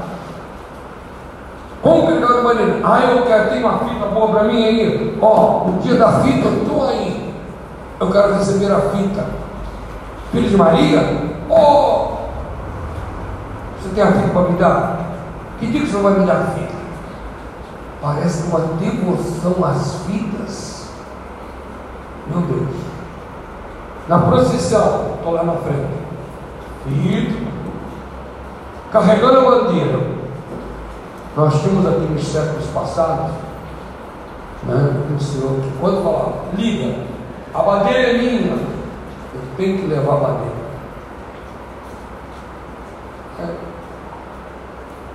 Como 1.83 2.11
ele 2.11 2.25
vai 2.25 2.43
maneira? 2.43 2.81
Ah, 2.85 3.01
eu 3.05 3.27
quero 3.27 3.51
ter 3.51 3.65
uma 3.65 3.79
fita 3.79 4.07
boa 4.07 4.29
para 4.29 4.45
mim 4.45 4.65
aí. 4.65 5.19
Ó, 5.21 5.65
no 5.65 5.79
dia 5.81 5.97
da 5.97 6.21
fita 6.21 6.47
eu 6.47 6.63
estou 6.63 6.89
aí. 6.89 7.35
Eu 7.99 8.11
quero 8.11 8.35
receber 8.35 8.71
a 8.71 8.81
fita. 8.81 9.27
Filho 10.31 10.49
de 10.49 10.57
Maria? 10.57 11.01
Oh! 11.49 12.19
Você 13.81 13.89
tem 13.95 14.05
a 14.05 14.13
fita 14.13 14.29
para 14.29 14.43
me 14.43 14.59
dar? 14.59 15.01
Que 15.59 15.67
dia 15.67 15.81
que 15.81 15.87
você 15.89 16.01
vai 16.01 16.21
me 16.21 16.27
dar 16.27 16.37
a 16.37 16.47
fita? 16.53 16.81
Parece 18.01 18.45
uma 18.45 18.61
devoção 18.79 19.65
às 19.65 19.97
fitas. 20.07 20.91
Meu 22.29 22.43
Deus. 22.43 22.77
Na 24.07 24.19
procissão, 24.19 25.15
estou 25.17 25.33
lá 25.33 25.43
na 25.43 25.55
frente. 25.55 25.99
Fita. 26.85 27.50
Carregando 28.93 29.39
a 29.39 29.51
bandeira. 29.51 30.01
Nós 31.37 31.63
tínhamos 31.63 31.87
aqui 31.87 32.13
nos 32.13 32.27
séculos 32.27 32.67
passados, 32.75 33.33
né, 34.65 35.05
um 35.15 35.19
senhor 35.19 35.61
que 35.61 35.79
quando 35.79 36.03
falava, 36.03 36.45
liga, 36.57 37.05
a 37.55 37.63
bandeira 37.63 38.11
é 38.11 38.13
minha. 38.15 38.53
Eu 38.53 39.41
tenho 39.57 39.79
que 39.79 39.87
levar 39.87 40.15
a 40.15 40.17
bandeira. 40.17 40.61
É, 43.39 43.43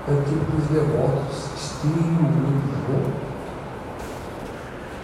é 0.08 0.22
tipo 0.24 0.52
dos 0.52 0.66
devotos, 0.70 1.50
estilo 1.58 2.24
né? 2.24 3.14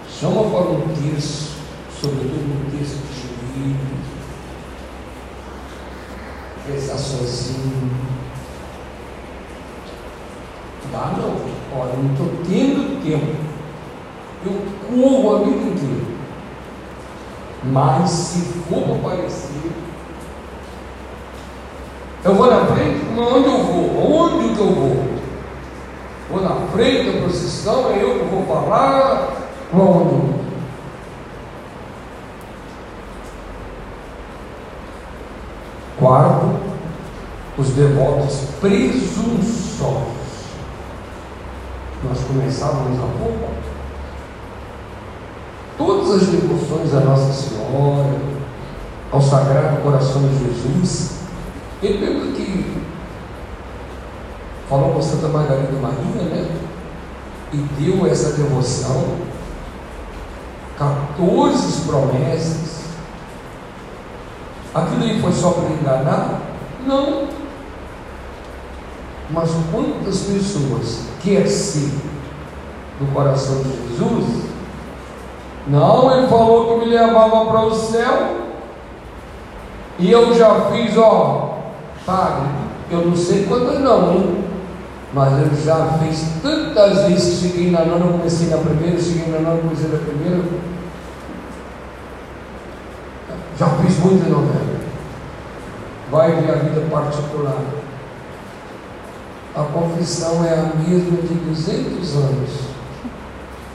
Chama 0.07 0.43
para 0.43 0.71
um 0.71 0.87
texto, 0.89 1.57
sobretudo 1.99 2.35
um 2.35 2.77
texto 2.77 3.01
de 3.07 3.13
juízo, 3.21 3.77
rezar 6.67 6.97
sozinho. 6.97 8.20
Dá 10.91 11.13
não. 11.17 11.35
Olha, 11.79 11.93
não 11.93 12.11
estou 12.11 12.27
tendo 12.47 13.03
tempo. 13.03 13.51
Eu 14.45 14.61
corro 14.89 15.35
a 15.35 15.39
vida 15.39 15.71
inteira. 15.71 16.11
Mas 17.63 18.09
se 18.09 18.39
for 18.63 18.97
aparecer, 18.97 19.71
eu 22.23 22.35
vou 22.35 22.49
na 22.49 22.65
frente, 22.65 23.05
onde 23.17 23.45
eu 23.45 23.63
vou? 23.63 24.13
Onde 24.13 24.55
que 24.55 24.59
eu 24.59 24.75
vou? 24.75 25.03
Vou 26.29 26.41
na 26.41 26.67
frente 26.71 27.11
da 27.11 27.21
procissão, 27.21 27.91
é 27.91 28.03
eu 28.03 28.19
que 28.19 28.25
vou 28.25 28.45
falar, 28.45 29.31
onde? 29.73 30.41
Quarto, 35.99 36.59
os 37.57 37.69
devotos 37.69 38.41
presunçosos. 38.59 40.20
Começávamos 42.31 42.97
há 42.97 43.07
pouco 43.19 43.49
todas 45.77 46.11
as 46.11 46.27
devoções 46.29 46.93
a 46.93 47.01
Nossa 47.01 47.33
Senhora, 47.33 48.21
ao 49.11 49.21
Sagrado 49.21 49.81
Coração 49.81 50.21
de 50.29 50.45
Jesus. 50.45 51.19
Ele 51.83 52.05
lembra 52.05 52.31
que 52.31 52.81
falou 54.69 54.93
com 54.93 55.01
Santa 55.01 55.27
Margarida 55.27 55.73
Maria, 55.81 56.23
né? 56.23 56.57
E 57.51 57.57
deu 57.57 58.07
essa 58.07 58.31
devoção, 58.31 59.17
14 60.77 61.81
promessas. 61.81 62.81
Aquilo 64.73 65.03
aí 65.03 65.21
foi 65.21 65.33
só 65.33 65.51
para 65.51 65.69
enganar? 65.69 66.39
Não. 66.87 67.27
Mas 69.31 69.49
quantas 69.69 70.19
pessoas 70.21 71.01
quer 71.21 71.45
ser 71.45 71.91
do 73.01 73.13
coração 73.13 73.63
de 73.63 73.89
Jesus 73.89 74.51
não, 75.67 76.17
ele 76.17 76.27
falou 76.27 76.79
que 76.79 76.85
me 76.85 76.91
levava 76.91 77.45
para 77.45 77.65
o 77.65 77.73
céu. 77.73 78.41
E 79.99 80.11
eu 80.11 80.33
já 80.33 80.71
fiz, 80.71 80.97
ó, 80.97 81.59
padre, 82.05 82.49
eu 82.89 83.05
não 83.05 83.15
sei 83.15 83.45
quantas 83.45 83.79
não, 83.79 84.13
hein? 84.13 84.43
Mas 85.13 85.33
eu 85.39 85.63
já 85.63 85.99
fiz 85.99 86.25
tantas 86.41 87.05
vezes 87.05 87.41
cheguei 87.41 87.69
na 87.69 87.85
nona, 87.85 88.17
comecei 88.17 88.47
na 88.47 88.57
primeira, 88.57 88.99
cheguei 88.99 89.31
na 89.31 89.39
nona, 89.39 89.61
comecei 89.61 89.89
na 89.89 89.99
primeira. 89.99 90.43
Já 93.59 93.67
fiz 93.67 93.99
muita 93.99 94.29
novela. 94.29 94.81
Vai 96.09 96.41
ver 96.41 96.51
a 96.51 96.55
vida 96.55 96.81
particular. 96.89 97.57
A 99.53 99.63
confissão 99.63 100.43
é 100.45 100.53
a 100.53 100.71
mesma 100.77 101.17
de 101.21 101.33
200 101.33 102.15
anos 102.15 102.70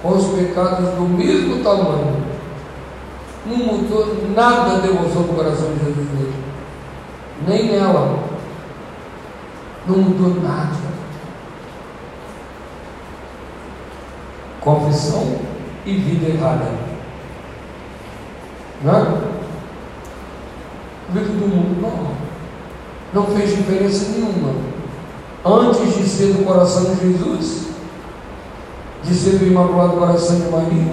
com 0.07 0.15
os 0.15 0.27
pecados 0.39 0.91
do 0.91 1.03
mesmo 1.03 1.65
tamanho. 1.65 2.23
Não 3.45 3.57
mudou 3.57 4.17
nada 4.35 4.77
a 4.77 4.79
devoção 4.79 5.23
do 5.23 5.35
coração 5.35 5.73
de 5.73 5.85
Jesus. 5.85 6.35
Nem 7.47 7.73
nela. 7.73 8.19
Não 9.87 9.99
mudou 9.99 10.43
nada. 10.43 10.77
Confissão 14.61 15.39
e 15.85 15.95
vida 15.95 16.35
errada. 16.35 16.71
Não 18.83 18.95
é? 18.95 19.05
Vida 21.13 21.29
do 21.29 21.49
mundo 21.49 21.81
não. 21.83 22.17
Não 23.13 23.37
fez 23.37 23.57
diferença 23.57 24.11
nenhuma. 24.11 24.55
Antes 25.45 25.97
de 25.97 26.09
ser 26.09 26.33
do 26.33 26.45
coração 26.45 26.95
de 26.95 27.01
Jesus, 27.01 27.76
de 29.07 29.15
ser 29.15 29.39
do 29.39 29.47
Imaculado 29.47 29.97
Coração 29.97 30.41
de 30.41 30.49
Maria, 30.49 30.93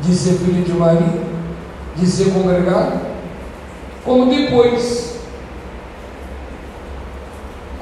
de 0.00 0.14
ser 0.14 0.34
filho 0.34 0.62
de 0.62 0.72
Maria, 0.72 1.22
de 1.96 2.06
ser 2.06 2.32
congregado, 2.32 3.00
como 4.04 4.30
depois 4.30 5.18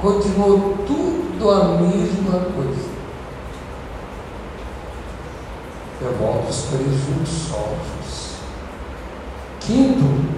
continuou 0.01 0.77
tudo 0.87 1.51
a 1.51 1.65
mesma 1.79 2.39
coisa. 2.55 2.87
Devotos 5.99 6.65
presunçosos. 6.69 8.37
Quinto, 9.59 10.37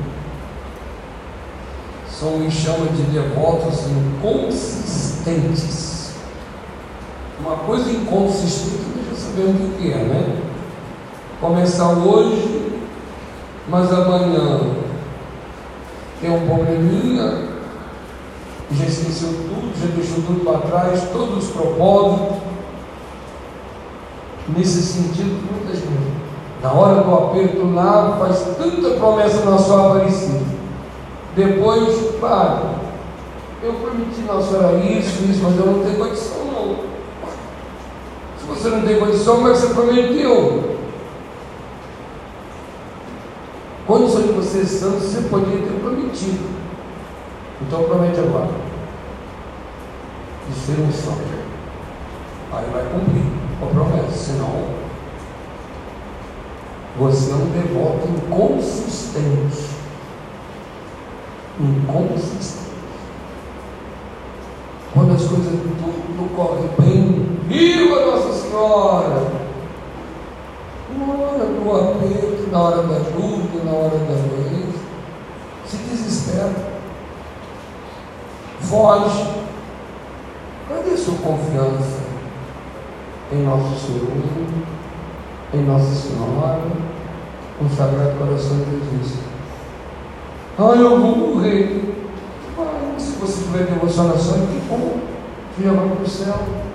são 2.10 2.40
me 2.40 2.52
chama 2.52 2.88
de 2.88 3.04
devotos 3.04 3.86
inconsistentes. 3.88 5.79
Uma 7.39 7.56
coisa 7.58 7.89
inconsistente, 7.89 8.84
nós 8.95 9.17
já 9.17 9.28
sabemos 9.28 9.62
o 9.62 9.78
que 9.78 9.91
é, 9.91 9.95
né? 9.95 10.41
Começar 11.39 11.91
hoje, 11.91 12.82
mas 13.69 13.91
amanhã 13.93 14.60
tem 16.19 16.30
um 16.32 16.47
probleminha, 16.47 17.47
já 18.71 18.86
esqueceu 18.86 19.30
tudo, 19.30 19.71
já 19.80 19.88
deixou 19.95 20.21
tudo 20.23 20.43
para 20.43 20.67
trás, 20.67 21.04
todos 21.13 21.45
os 21.45 21.52
propósitos. 21.52 22.38
Nesse 24.49 24.82
sentido, 24.82 25.39
muita 25.49 25.75
gente, 25.75 26.12
na 26.62 26.73
hora 26.73 27.04
do 27.04 27.13
aperto 27.13 27.73
lá, 27.73 28.17
faz 28.19 28.39
tanta 28.58 28.89
promessa 28.97 29.49
na 29.49 29.58
sua 29.58 29.91
aparecida. 29.91 30.41
Depois, 31.36 32.15
para. 32.19 32.80
Eu 33.63 33.73
prometi, 33.73 34.21
não, 34.28 34.41
senhora, 34.41 34.78
isso, 34.78 35.23
isso, 35.23 35.41
mas 35.43 35.58
eu 35.58 35.65
não 35.65 35.84
tenho 35.84 35.97
condição, 35.97 36.45
não. 36.45 36.99
Você 38.50 38.70
não 38.70 38.82
tem 38.82 39.00
condição, 39.00 39.38
que 39.38 39.50
você 39.50 39.74
prometeu? 39.74 40.78
Condição 43.88 44.22
de 44.22 44.34
você 44.34 44.66
santo, 44.66 45.00
você 45.00 45.22
podia 45.30 45.58
ter 45.58 45.80
prometido. 45.80 46.48
Então 47.62 47.84
promete 47.84 48.20
agora. 48.20 48.50
De 50.48 50.56
ser 50.56 50.80
um 50.82 50.92
santo. 50.92 51.40
Aí 52.52 52.66
vai 52.72 52.84
cumprir 52.92 53.24
a 53.62 53.66
promessa, 53.66 54.12
senão 54.12 54.80
você 56.98 57.32
é 57.32 57.36
um 57.36 57.50
devoto 57.50 58.08
inconsistente. 58.10 59.70
Inconsistente. 61.60 62.70
Quando 64.94 65.14
as 65.14 65.24
coisas 65.24 65.54
tudo 65.80 66.36
correm 66.36 66.70
bem, 66.80 67.40
viva 67.48 68.06
Nossa 68.06 68.29
Senhora! 68.50 69.40
Na 70.98 71.14
hora 71.14 71.46
do 71.46 71.72
aperto, 71.72 72.50
na 72.52 72.60
hora 72.60 72.82
da 72.82 72.98
dúvida, 72.98 73.64
na 73.64 73.72
hora 73.72 73.98
da 74.00 74.16
doença, 74.16 74.80
se 75.68 75.78
desespera 75.78 76.70
foge. 78.62 79.28
Cadê 80.68 80.98
sua 80.98 81.16
confiança 81.16 82.00
em 83.32 83.44
Nosso 83.44 83.86
Senhor, 83.86 84.12
em 85.54 85.64
Nossa 85.64 85.96
Senhora, 85.96 86.62
no 87.62 87.70
Sagrado 87.70 88.18
Coração 88.18 88.58
de 88.58 88.98
Jesus? 88.98 89.20
Ah, 90.58 90.76
eu 90.76 91.00
vou 91.00 91.16
morrer. 91.16 91.96
Ah, 92.58 93.00
se 93.00 93.12
você 93.14 93.44
tiver 93.44 93.66
devoção 93.66 94.08
na 94.08 94.14
que 94.14 94.62
bom, 94.68 95.00
vai 95.58 95.90
para 95.90 96.04
o 96.04 96.08
céu. 96.08 96.68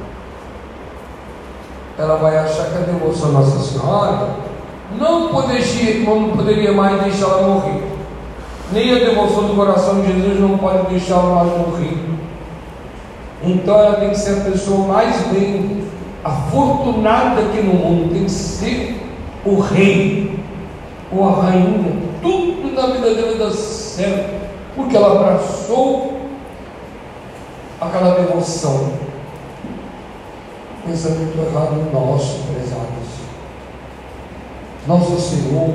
Ela 1.98 2.16
vai 2.16 2.36
achar 2.36 2.70
que 2.70 2.76
a 2.76 2.80
devoção 2.80 3.30
à 3.30 3.32
Nossa 3.32 3.58
Senhora 3.60 4.28
não 4.98 5.28
poderia, 5.28 6.04
não 6.04 6.30
poderia 6.30 6.72
mais 6.72 7.02
deixar 7.02 7.26
ela 7.26 7.48
morrer 7.48 7.94
nem 8.72 8.92
a 8.92 8.98
devoção 8.98 9.44
do 9.44 9.54
coração 9.54 10.00
de 10.00 10.12
Jesus 10.12 10.40
não 10.40 10.58
pode 10.58 10.88
deixá-lo 10.88 11.34
mais 11.34 11.48
morrer. 11.58 11.96
Então 13.42 13.78
ela 13.78 13.96
tem 13.96 14.10
que 14.10 14.18
ser 14.18 14.40
a 14.40 14.50
pessoa 14.50 14.88
mais 14.88 15.16
bem 15.28 15.84
afortunada 16.24 17.40
aqui 17.42 17.60
no 17.60 17.74
mundo, 17.74 18.12
tem 18.12 18.24
que 18.24 18.30
ser 18.30 19.00
o 19.44 19.60
rei 19.60 20.38
ou 21.12 21.28
a 21.28 21.42
rainha. 21.42 21.92
Tudo 22.22 22.74
na 22.74 22.86
vida 22.86 23.14
dela 23.14 23.36
dá 23.36 23.50
certo, 23.50 24.30
porque 24.74 24.96
ela 24.96 25.20
abraçou 25.20 26.18
aquela 27.80 28.14
devoção. 28.14 28.92
Pensamento 30.86 31.38
errado 31.38 31.90
nosso, 31.92 32.40
prezados. 32.52 33.24
Nosso 34.86 35.18
Senhor, 35.18 35.70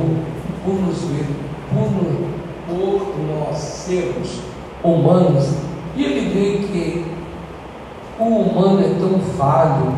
por 0.63 0.73
nos 0.75 1.01
ver, 1.05 1.25
por 1.73 2.39
por 2.69 3.11
nós 3.27 3.57
sermos 3.57 4.41
humanos, 4.83 5.49
e 5.95 6.03
ele 6.03 6.29
vê 6.29 6.67
que 6.67 7.05
o 8.19 8.23
humano 8.23 8.79
é 8.79 8.99
tão 8.99 9.19
falho, 9.37 9.97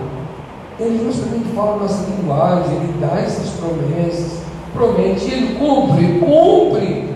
ele 0.80 1.04
justamente 1.04 1.54
fala 1.54 1.78
nossa 1.78 2.10
linguagem, 2.10 2.78
ele 2.78 2.95
dá 3.00 3.19
essas 3.19 3.50
promessas, 3.50 4.39
promete, 4.74 5.26
e 5.26 5.34
ele 5.34 5.56
cumpre, 5.60 6.19
cumpre, 6.19 7.15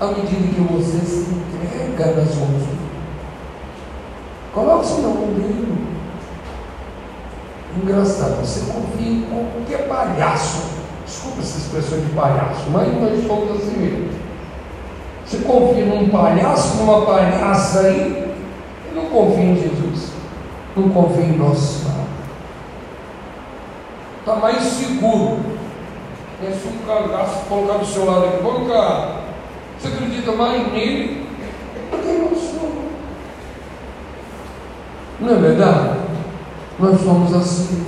à 0.00 0.06
medida 0.06 0.54
que 0.54 0.60
você 0.72 0.98
se 1.04 1.30
entrega 1.30 2.12
nas 2.14 2.34
mãos. 2.36 2.62
Coloque-se 4.54 5.00
na 5.00 5.08
mão 5.08 5.26
dele. 5.34 5.73
Engraçado, 7.76 8.40
você 8.40 8.60
confia 8.72 9.10
em 9.10 9.22
qualquer 9.22 9.88
palhaço. 9.88 10.62
Desculpa 11.04 11.40
essa 11.40 11.58
expressão 11.58 11.98
de 12.00 12.12
palhaço, 12.12 12.70
mas 12.70 12.88
nós 13.00 13.26
somos 13.26 13.62
assim 13.62 13.76
mesmo. 13.76 14.08
Você 15.26 15.38
confia 15.38 15.84
num 15.86 16.08
palhaço, 16.08 16.76
numa 16.76 17.04
palhaça 17.04 17.80
aí, 17.80 18.32
e 18.90 18.94
não 18.94 19.06
confia 19.06 19.44
em 19.44 19.56
Jesus. 19.56 20.12
Não 20.76 20.88
confia 20.90 21.24
em 21.24 21.36
nosso 21.36 21.80
Senhor. 21.80 21.94
Está 24.20 24.36
mais 24.36 24.62
seguro. 24.62 25.38
É 26.42 26.50
se 26.50 26.68
um 26.68 26.86
cagaço 26.86 27.44
colocar 27.48 27.78
do 27.78 27.86
seu 27.86 28.04
lado 28.04 28.26
aqui, 28.26 28.68
cá. 28.68 29.20
Você 29.78 29.88
acredita 29.88 30.32
mais 30.32 30.72
nele 30.72 31.26
do 31.90 31.98
que 31.98 32.12
no. 32.12 32.34
Não 35.20 35.36
é 35.36 35.38
verdade? 35.38 36.03
Nós 36.78 37.00
somos 37.00 37.34
assim. 37.34 37.84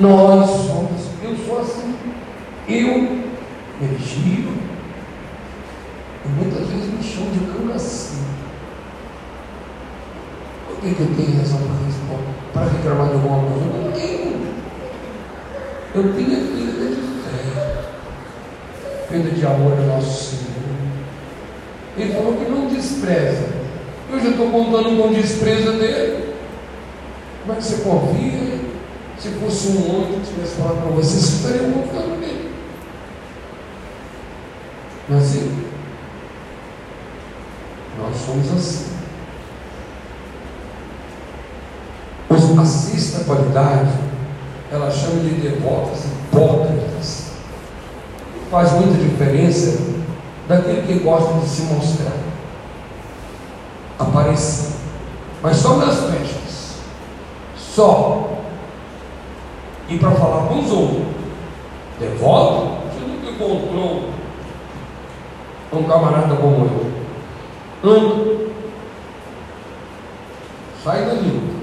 Nós 0.00 0.50
somos. 0.50 1.02
Eu 1.22 1.36
sou 1.46 1.60
assim. 1.60 1.94
Eu 2.68 2.98
me 2.98 3.26
e 6.26 6.28
muitas 6.28 6.66
vezes 6.68 6.92
no 6.92 7.02
chão 7.02 7.30
de 7.30 7.38
cama 7.52 7.74
assim. 7.74 8.24
Por 10.66 10.80
que, 10.80 10.94
que 10.94 11.00
eu 11.00 11.14
tenho 11.16 11.38
razão 11.38 11.58
para 11.58 11.86
responder? 11.86 12.24
Para 12.52 12.66
reclamar 12.66 13.08
de 13.08 13.14
alguma 13.14 13.38
coisa? 13.48 13.64
Eu 13.64 13.82
não 13.82 13.92
tenho. 13.92 14.46
Eu 15.94 16.12
tenho 16.14 16.32
a 16.32 16.40
vida 16.40 16.86
de 16.90 17.02
fé, 17.22 17.84
vida 19.10 19.30
de 19.30 19.46
amor 19.46 19.72
ao 19.78 19.86
nosso 19.86 20.36
Senhor. 20.36 20.46
Ele 21.96 22.12
falou 22.12 22.34
que 22.34 22.50
não 22.50 22.66
despreza. 22.66 23.48
Eu 24.10 24.20
já 24.20 24.30
estou 24.30 24.50
contando 24.50 25.00
com 25.00 25.12
desprezo 25.12 25.72
dele. 25.72 26.25
Como 27.46 27.56
é 27.56 27.60
que 27.60 27.64
você 27.64 27.76
confia? 27.76 28.60
Se 29.16 29.28
fosse 29.30 29.68
um 29.68 29.88
homem 29.88 30.18
que 30.18 30.26
tivesse 30.26 30.56
falado 30.56 30.82
para 30.82 30.90
você, 30.90 31.16
você 31.16 31.36
estaria 31.36 31.72
confiando 31.72 32.16
nele. 32.16 32.52
Não 35.08 35.16
é 35.16 35.20
assim? 35.20 35.64
Nós 38.00 38.16
somos 38.16 38.52
assim. 38.52 38.96
A 42.58 42.64
sexta 42.64 43.24
qualidade, 43.24 43.92
ela 44.72 44.90
chama 44.90 45.20
de 45.20 45.34
devotas 45.40 46.04
hipócritas. 46.04 47.26
Faz 48.50 48.72
muita 48.72 48.94
diferença 48.94 49.78
daquele 50.48 50.82
que 50.82 51.04
gosta 51.04 51.34
de 51.34 51.48
se 51.48 51.62
mostrar, 51.62 52.16
aparecer, 53.98 54.72
mas 55.42 55.58
só 55.58 55.76
nas 55.76 55.96
festas, 56.10 56.35
só. 57.76 58.30
E 59.88 59.98
para 59.98 60.10
falar 60.12 60.48
com 60.48 60.60
os 60.60 60.70
outros, 60.70 61.02
devoto, 62.00 62.68
você 62.88 63.06
nunca 63.06 63.30
encontrou 63.30 64.08
um 65.72 65.82
camarada 65.84 66.34
como 66.36 66.64
eu. 66.64 67.88
Anda. 67.88 68.46
Sai 70.82 71.04
dali. 71.04 71.56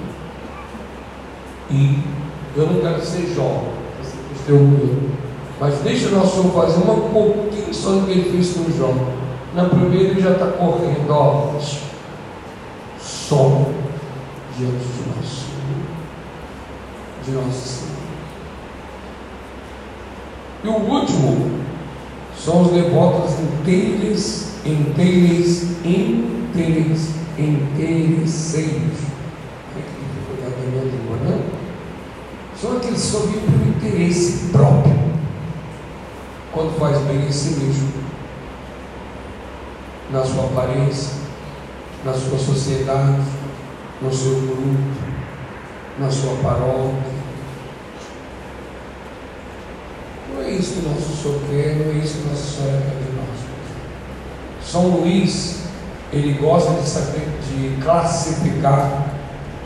E 1.72 2.04
eu 2.56 2.68
não 2.68 2.82
quero 2.82 3.04
ser 3.04 3.34
jovem, 3.34 3.70
esse 4.00 4.52
o 4.52 5.12
Mas 5.60 5.80
deixa 5.80 6.10
o 6.10 6.12
nosso 6.12 6.42
Senhor 6.42 6.54
fazer 6.54 6.84
uma 6.84 7.10
pouquinho 7.10 7.74
só 7.74 7.92
do 7.92 8.06
que 8.06 8.12
ele 8.12 8.32
fez 8.32 8.54
com 8.54 8.70
o 8.70 8.78
Jó. 8.78 8.94
Na 9.56 9.66
primeira 9.66 10.12
ele 10.12 10.22
já 10.22 10.32
está 10.32 10.48
correndo, 10.48 11.10
ó, 11.10 11.54
só 13.00 13.66
diante 14.58 14.86
de 14.86 15.10
nós, 15.16 15.43
de 17.26 17.32
nosso 17.32 17.68
Senhor. 17.68 17.94
E 20.64 20.68
o 20.68 20.94
último 20.94 21.60
são 22.38 22.62
os 22.64 22.72
devotos 22.72 23.40
inteiros 23.40 24.54
inteiros, 24.66 25.64
inteiros, 25.84 27.10
interesseiros. 27.38 28.98
É 29.76 29.82
que 29.82 31.26
né? 31.26 31.44
São 32.60 32.78
aqueles 32.78 33.12
que 33.12 33.18
vivem 33.28 33.42
pelo 33.42 33.70
interesse 33.70 34.50
próprio. 34.52 35.04
Quando 36.54 36.80
faz 36.80 36.98
bem 37.00 37.26
em 37.26 37.32
si 37.32 37.60
mesmo, 37.60 37.92
na 40.12 40.24
sua 40.24 40.46
aparência, 40.46 41.14
na 42.06 42.14
sua 42.14 42.38
sociedade, 42.38 43.22
no 44.02 44.14
seu 44.14 44.36
grupo. 44.36 45.04
na 46.00 46.10
sua 46.10 46.36
paróquia. 46.38 47.13
É 50.64 50.66
que 50.66 50.82
nosso 50.88 51.28
é 51.52 52.02
isso 52.02 52.20
que 52.20 52.30
nossa 52.30 52.62
Senhora 52.62 52.78
de 52.78 53.18
nós. 53.18 54.66
São 54.66 54.88
Luís, 54.88 55.64
ele 56.14 56.38
gosta 56.40 56.72
de, 56.82 56.88
saber, 56.88 57.28
de 57.50 57.82
classificar 57.84 59.10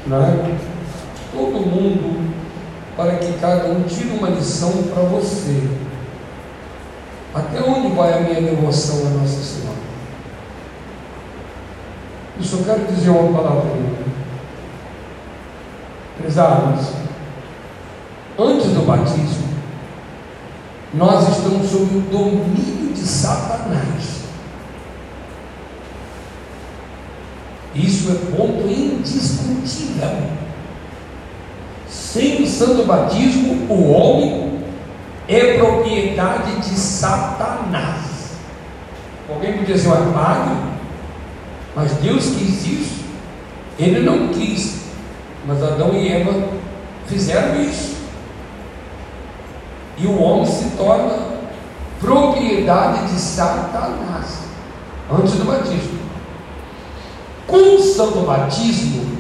né? 0.08 0.58
todo 1.32 1.52
mundo 1.52 2.34
para 2.96 3.18
que 3.18 3.34
cada 3.34 3.66
um 3.66 3.84
tire 3.84 4.18
uma 4.18 4.30
lição 4.30 4.72
para 4.92 5.04
você. 5.04 5.70
Até 7.36 7.62
onde 7.62 7.96
vai 7.96 8.14
a 8.14 8.22
minha 8.22 8.42
devoção 8.42 9.06
a 9.06 9.10
Nossa 9.12 9.44
Senhora? 9.44 9.78
Eu 12.38 12.44
só 12.44 12.58
quero 12.64 12.88
dizer 12.88 13.12
uma 13.12 13.40
palavrinha. 13.40 13.98
Prezados, 16.18 16.88
antes 18.40 18.72
do 18.72 18.88
batismo, 18.88 19.47
nós 20.94 21.38
estamos 21.38 21.70
sob 21.70 21.98
o 21.98 22.02
domínio 22.02 22.94
de 22.94 23.02
Satanás. 23.02 24.18
Isso 27.76 28.10
é 28.12 28.36
ponto 28.36 28.68
indiscutível. 28.68 30.38
Sem 31.88 32.42
o 32.42 32.48
santo 32.48 32.86
batismo, 32.86 33.68
o 33.70 33.92
homem 33.92 34.60
é 35.28 35.58
propriedade 35.58 36.56
de 36.62 36.76
Satanás. 36.76 38.06
Alguém 39.30 39.58
podia 39.58 39.76
dizer, 39.76 39.90
um 39.90 40.14
padre, 40.14 40.56
mas 41.76 41.92
Deus 41.94 42.26
quis 42.28 42.66
isso. 42.66 42.98
Ele 43.78 44.00
não 44.00 44.30
quis, 44.30 44.78
mas 45.46 45.62
Adão 45.62 45.94
e 45.94 46.08
Eva 46.08 46.50
fizeram 47.08 47.62
isso. 47.62 47.97
E 49.98 50.06
o 50.06 50.22
homem 50.22 50.46
se 50.46 50.78
torna 50.78 51.38
propriedade 52.00 53.08
de 53.08 53.20
Satanás 53.20 54.44
antes 55.12 55.34
do 55.34 55.46
batismo. 55.46 56.00
Com 57.48 57.76
o 57.76 57.82
santo 57.82 58.20
batismo, 58.20 59.18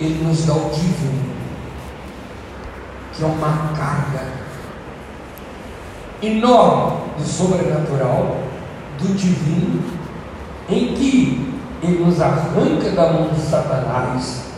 ele 0.00 0.24
nos 0.24 0.44
dá 0.44 0.54
o 0.54 0.70
divino, 0.70 1.34
que 3.12 3.22
é 3.22 3.26
uma 3.26 3.72
carga 3.76 4.26
enorme 6.22 6.96
do 7.18 7.24
sobrenatural, 7.24 8.38
do 8.98 9.14
divino, 9.14 9.82
em 10.68 10.94
que 10.94 11.54
ele 11.82 12.04
nos 12.04 12.20
arranca 12.20 12.90
da 12.90 13.12
mão 13.12 13.28
de 13.28 13.40
Satanás 13.40 14.53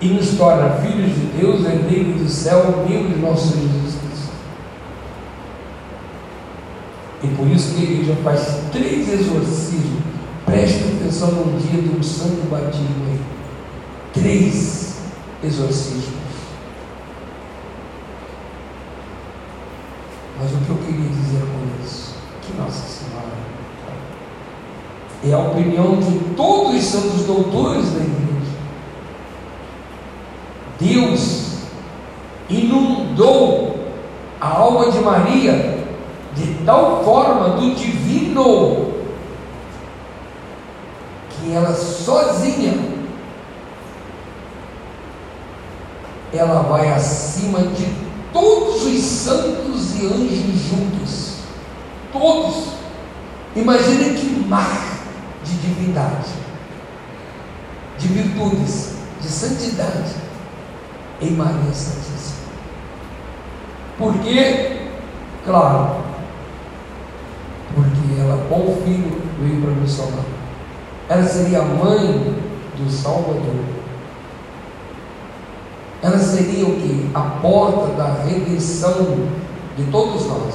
e 0.00 0.08
nos 0.08 0.30
torna 0.30 0.70
filhos 0.76 1.14
de 1.14 1.26
Deus, 1.38 1.64
herdeiros 1.64 2.22
do 2.22 2.28
céu, 2.28 2.82
amigos 2.84 3.14
de 3.14 3.20
nosso 3.20 3.48
Jesus 3.48 3.94
Cristo. 4.00 4.32
E 7.22 7.28
por 7.28 7.46
isso 7.48 7.74
que 7.74 7.80
a 7.80 7.84
igreja 7.84 8.16
faz 8.22 8.60
três 8.72 9.08
exorcismos 9.12 10.10
Preste 10.50 10.82
atenção 10.82 11.30
no 11.30 11.60
dia 11.60 11.80
do 11.80 12.02
santo 12.02 12.48
batismo 12.50 13.06
aí. 13.06 13.20
Três 14.12 14.96
exorcismos. 15.44 16.20
Mas 20.40 20.52
o 20.52 20.56
que 20.56 20.70
eu 20.70 20.76
queria 20.78 21.08
dizer 21.08 21.42
com 21.42 21.84
isso? 21.84 22.14
Que 22.42 22.56
Nossa 22.56 22.82
Senhora 22.84 23.50
é 25.22 25.32
a 25.32 25.38
opinião 25.38 26.00
de 26.00 26.34
todos 26.34 26.74
os 26.74 26.84
santos 26.84 27.22
doutores 27.26 27.90
da 27.90 28.00
igreja. 28.00 28.29
Deus 30.80 31.50
inundou 32.48 33.78
a 34.40 34.48
alma 34.48 34.90
de 34.90 34.98
Maria 35.00 35.78
de 36.34 36.64
tal 36.64 37.04
forma 37.04 37.50
do 37.50 37.74
divino 37.74 38.94
que 41.28 41.52
ela 41.52 41.74
sozinha 41.74 42.90
ela 46.32 46.62
vai 46.62 46.88
acima 46.92 47.58
de 47.58 47.86
todos 48.32 48.84
os 48.84 49.02
santos 49.02 49.96
e 49.96 50.06
anjos 50.06 50.60
juntos. 50.70 51.34
Todos. 52.12 52.70
Imaginem 53.56 54.14
que 54.14 54.26
mar 54.48 55.00
de 55.44 55.54
divindade, 55.54 56.30
de 57.98 58.06
virtudes, 58.06 58.94
de 59.20 59.28
santidade 59.28 60.29
em 61.20 61.30
Maria 61.32 61.72
Santíssima. 61.72 62.40
Porque, 63.98 64.88
claro, 65.44 65.96
porque 67.74 68.20
ela, 68.20 68.46
bom 68.48 68.80
filho, 68.84 69.20
veio 69.40 69.60
para 69.60 69.70
nos 69.72 69.92
salvar 69.92 70.40
ela 71.10 71.24
seria 71.24 71.58
a 71.58 71.64
mãe 71.64 72.36
do 72.78 72.88
Salvador. 72.88 73.64
Ela 76.00 76.18
seria 76.20 76.64
o 76.64 76.76
que? 76.76 77.10
A 77.12 77.20
porta 77.20 77.94
da 77.94 78.22
redenção 78.22 79.26
de 79.76 79.84
todos 79.90 80.24
nós. 80.26 80.54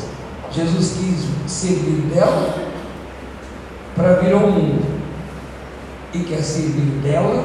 Jesus 0.52 0.94
quis 0.98 1.52
servir 1.52 2.10
dela 2.10 2.56
para 3.98 4.14
vir 4.14 4.34
ao 4.34 4.50
mundo 4.50 4.86
e 6.14 6.20
quer 6.20 6.42
servir 6.42 7.02
dela 7.02 7.44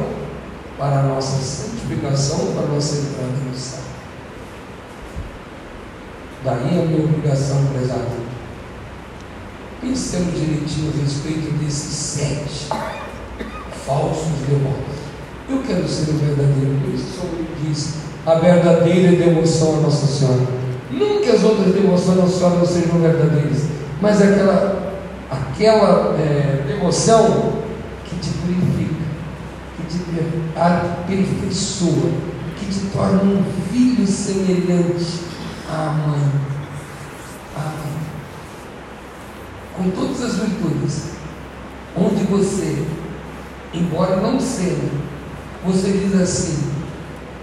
para 0.81 1.01
a 1.01 1.03
nossa 1.03 1.37
santificação, 1.37 2.55
para 2.55 2.65
a 2.65 2.75
nossa 2.75 2.97
entrada 2.97 3.35
no 3.47 3.55
céu. 3.55 3.81
Daí 6.43 6.81
a 6.81 6.87
minha 6.87 7.05
obrigação, 7.05 7.67
prezado. 7.67 8.31
Pensemos 9.83 10.35
direitinho 10.35 10.91
a 10.91 11.03
respeito 11.03 11.53
desses 11.59 11.95
sete 11.95 12.69
falsos 13.85 14.33
devotos. 14.49 15.01
Eu 15.51 15.63
quero 15.67 15.87
ser 15.87 16.13
o 16.13 16.15
verdadeiro, 16.15 16.81
por 16.81 16.95
o 16.95 16.99
Senhor 16.99 17.47
diz 17.63 17.95
a 18.25 18.35
verdadeira 18.37 19.17
devoção 19.17 19.79
a 19.79 19.81
Nossa 19.83 20.07
Senhora. 20.07 20.61
Que 21.23 21.29
as 21.29 21.45
outras 21.45 21.75
devoções 21.75 22.19
a 22.19 22.23
Nossa 22.23 22.39
Senhora 22.39 22.57
não 22.57 22.67
sejam 22.67 23.01
verdadeiras, 23.01 23.65
mas 24.01 24.23
aquela, 24.23 24.95
aquela 25.31 26.17
é, 26.19 26.65
devoção 26.67 27.53
que 28.05 28.17
te 28.17 28.31
purifica, 28.31 28.80
te 29.91 30.59
aperfeiçoa, 30.59 32.11
que 32.59 32.67
te 32.67 32.87
torna 32.93 33.23
um 33.23 33.45
filho 33.71 34.07
semelhante 34.07 35.21
à 35.69 35.91
mãe. 35.91 36.31
À 37.57 37.61
mãe. 37.61 38.01
Com 39.77 39.91
todas 39.91 40.23
as 40.23 40.37
virtudes, 40.37 41.11
onde 41.97 42.25
você 42.25 42.87
embora 43.73 44.17
não 44.17 44.41
seja, 44.41 44.91
você 45.65 45.93
diz 45.93 46.21
assim, 46.21 46.59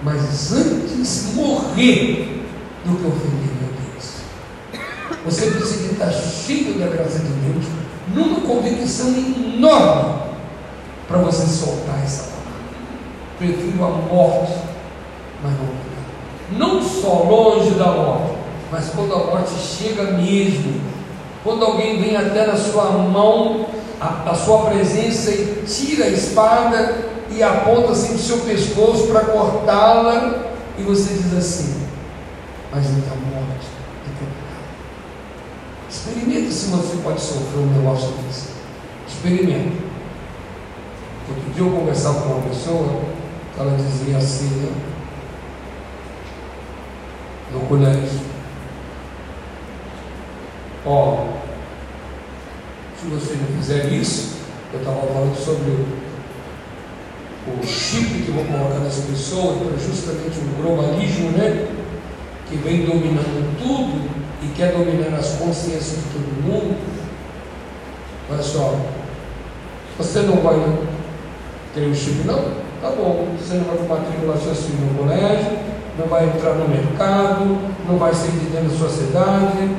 mas 0.04 0.52
antes 0.52 1.34
morrer 1.34 2.44
do 2.86 2.98
que 2.98 3.08
ofender 3.08 3.52
meu 3.60 3.72
Deus. 3.94 4.14
Você 5.26 5.52
precisa 5.52 5.94
estar 5.94 6.12
cheio 6.12 6.78
da 6.80 6.88
graça 6.88 7.20
de 7.20 7.30
Deus, 7.30 7.66
numa 8.14 8.42
convicção 8.42 9.10
enorme, 9.10 10.27
para 11.08 11.18
você 11.20 11.46
soltar 11.48 12.04
essa 12.04 12.24
palavra. 12.24 12.38
Prefiro 13.40 13.84
a 13.84 13.90
morte, 13.90 14.54
mas 15.44 15.54
não 15.54 16.58
Não 16.58 16.84
só 16.84 17.24
longe 17.24 17.72
da 17.72 17.92
morte, 17.92 18.34
mas 18.72 18.90
quando 18.90 19.14
a 19.14 19.26
morte 19.26 19.54
chega 19.60 20.12
mesmo, 20.12 20.82
quando 21.44 21.64
alguém 21.64 22.02
vem 22.02 22.16
até 22.16 22.46
na 22.46 22.58
sua 22.58 22.92
mão 22.92 23.68
a, 24.00 24.32
a 24.32 24.36
sua 24.36 24.70
presença 24.70 25.32
e 25.32 25.64
tira 25.66 26.06
a 26.06 26.10
espada 26.10 27.06
e 27.32 27.42
aponta 27.42 27.92
assim 27.92 28.16
o 28.16 28.20
seu 28.20 28.40
pescoço 28.40 29.08
para 29.08 29.22
cortá-la, 29.22 30.52
e 30.78 30.84
você 30.84 31.14
diz 31.14 31.34
assim: 31.34 31.88
Mas 32.72 32.86
então 32.86 33.18
morte 33.32 33.68
é 34.06 34.20
pecado. 34.20 34.32
Experimente 35.90 36.52
se 36.52 36.68
você 36.68 36.98
pode 36.98 37.22
sofrer 37.22 37.60
um 37.60 37.74
negócio 37.74 38.10
desse. 38.24 38.50
Experimente. 39.08 39.87
Outro 41.30 41.52
dia 41.54 41.64
eu 41.64 41.72
conversava 41.72 42.22
com 42.22 42.30
uma 42.36 42.50
pessoa, 42.50 43.02
ela 43.58 43.76
dizia 43.76 44.18
assim, 44.18 44.46
né? 44.62 44.72
no 47.52 47.62
colégio, 47.62 48.20
ó, 50.86 51.26
se 53.00 53.08
você 53.08 53.36
não 53.36 53.62
fizer 53.62 53.86
isso, 53.92 54.38
eu 54.74 54.80
estava 54.80 55.02
falando 55.02 55.36
sobre 55.36 55.72
o, 57.48 57.66
chip 57.66 58.24
que 58.24 58.32
vou 58.32 58.44
colocar 58.44 58.80
nas 58.80 59.00
pessoas, 59.00 59.58
para 59.58 59.78
justamente 59.78 60.40
o 60.40 60.62
globalismo, 60.62 61.32
né? 61.32 61.68
Que 62.48 62.58
vem 62.58 62.86
dominando 62.86 63.58
tudo 63.58 64.10
e 64.44 64.48
quer 64.56 64.74
dominar 64.74 65.18
as 65.18 65.36
consciências 65.36 65.98
de 65.98 66.10
todo 66.14 66.44
mundo. 66.44 66.78
Olha 68.30 68.44
só, 68.44 68.78
você 69.98 70.22
não 70.22 70.42
vai 70.42 70.56
ter 71.78 71.88
o 71.88 71.96
chip 71.96 72.26
não? 72.26 72.44
Tá 72.82 72.90
bom, 72.90 73.28
você 73.38 73.56
não 73.56 73.66
vai 73.66 74.00
matricular 74.00 74.38
seus 74.38 74.66
filhos 74.66 74.82
no 74.82 74.98
colégio, 74.98 75.58
não 75.98 76.08
vai 76.08 76.26
entrar 76.26 76.56
no 76.56 76.68
mercado, 76.68 77.58
não 77.88 77.98
vai 77.98 78.14
ser 78.14 78.32
de 78.32 78.50
dentro 78.50 78.70
da 78.70 78.78
sua 78.78 78.90
cidade. 78.90 79.70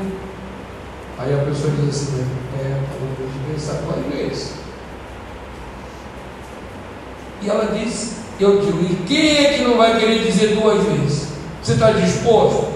Aí 1.19 1.35
a 1.35 1.45
pessoa 1.45 1.73
diz 1.73 1.89
assim, 1.89 2.25
é, 2.61 2.73
eu 2.73 3.01
vou 3.01 3.53
pensar 3.53 3.83
duas 3.83 4.07
vezes. 4.07 4.55
E 7.43 7.49
ela 7.49 7.67
diz, 7.67 8.17
eu 8.41 8.61
digo, 8.61 8.81
e 8.83 8.97
quem 9.07 9.47
é 9.47 9.53
que 9.55 9.63
não 9.63 9.77
vai 9.77 9.99
querer 9.99 10.25
dizer 10.25 10.57
duas 10.57 10.83
vezes? 10.85 11.29
Você 11.63 11.73
está 11.73 11.91
disposto? 11.93 12.69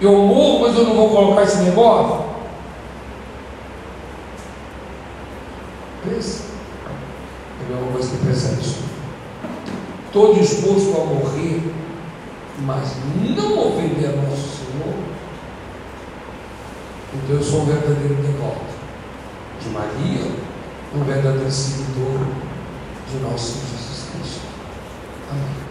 Eu 0.00 0.12
morro, 0.12 0.66
mas 0.66 0.76
eu 0.76 0.84
não 0.84 0.94
vou 0.94 1.10
colocar 1.10 1.42
esse 1.42 1.58
negócio? 1.58 2.24
Pensa. 6.04 6.44
É 7.60 7.72
a 7.72 7.76
mesma 7.76 7.92
coisa 7.92 8.16
que 8.16 8.26
pensar 8.26 8.52
nisso. 8.56 8.78
Estou 10.20 10.34
disposto 10.34 11.00
a 11.00 11.04
morrer, 11.06 11.62
mas 12.58 12.90
não 13.34 13.68
ofender 13.68 14.10
a 14.10 14.16
nosso 14.16 14.48
Senhor. 14.58 14.94
Então 17.14 17.36
eu 17.36 17.42
sou 17.42 17.62
um 17.62 17.64
verdadeiro 17.64 18.16
devoto 18.16 18.60
de 19.62 19.70
Maria, 19.70 20.30
um 20.94 21.04
verdadeiro 21.04 21.50
seguidor 21.50 22.18
de 23.10 23.18
nosso 23.20 23.60
Jesus 23.60 24.10
Cristo. 24.12 24.40
Amém. 25.30 25.69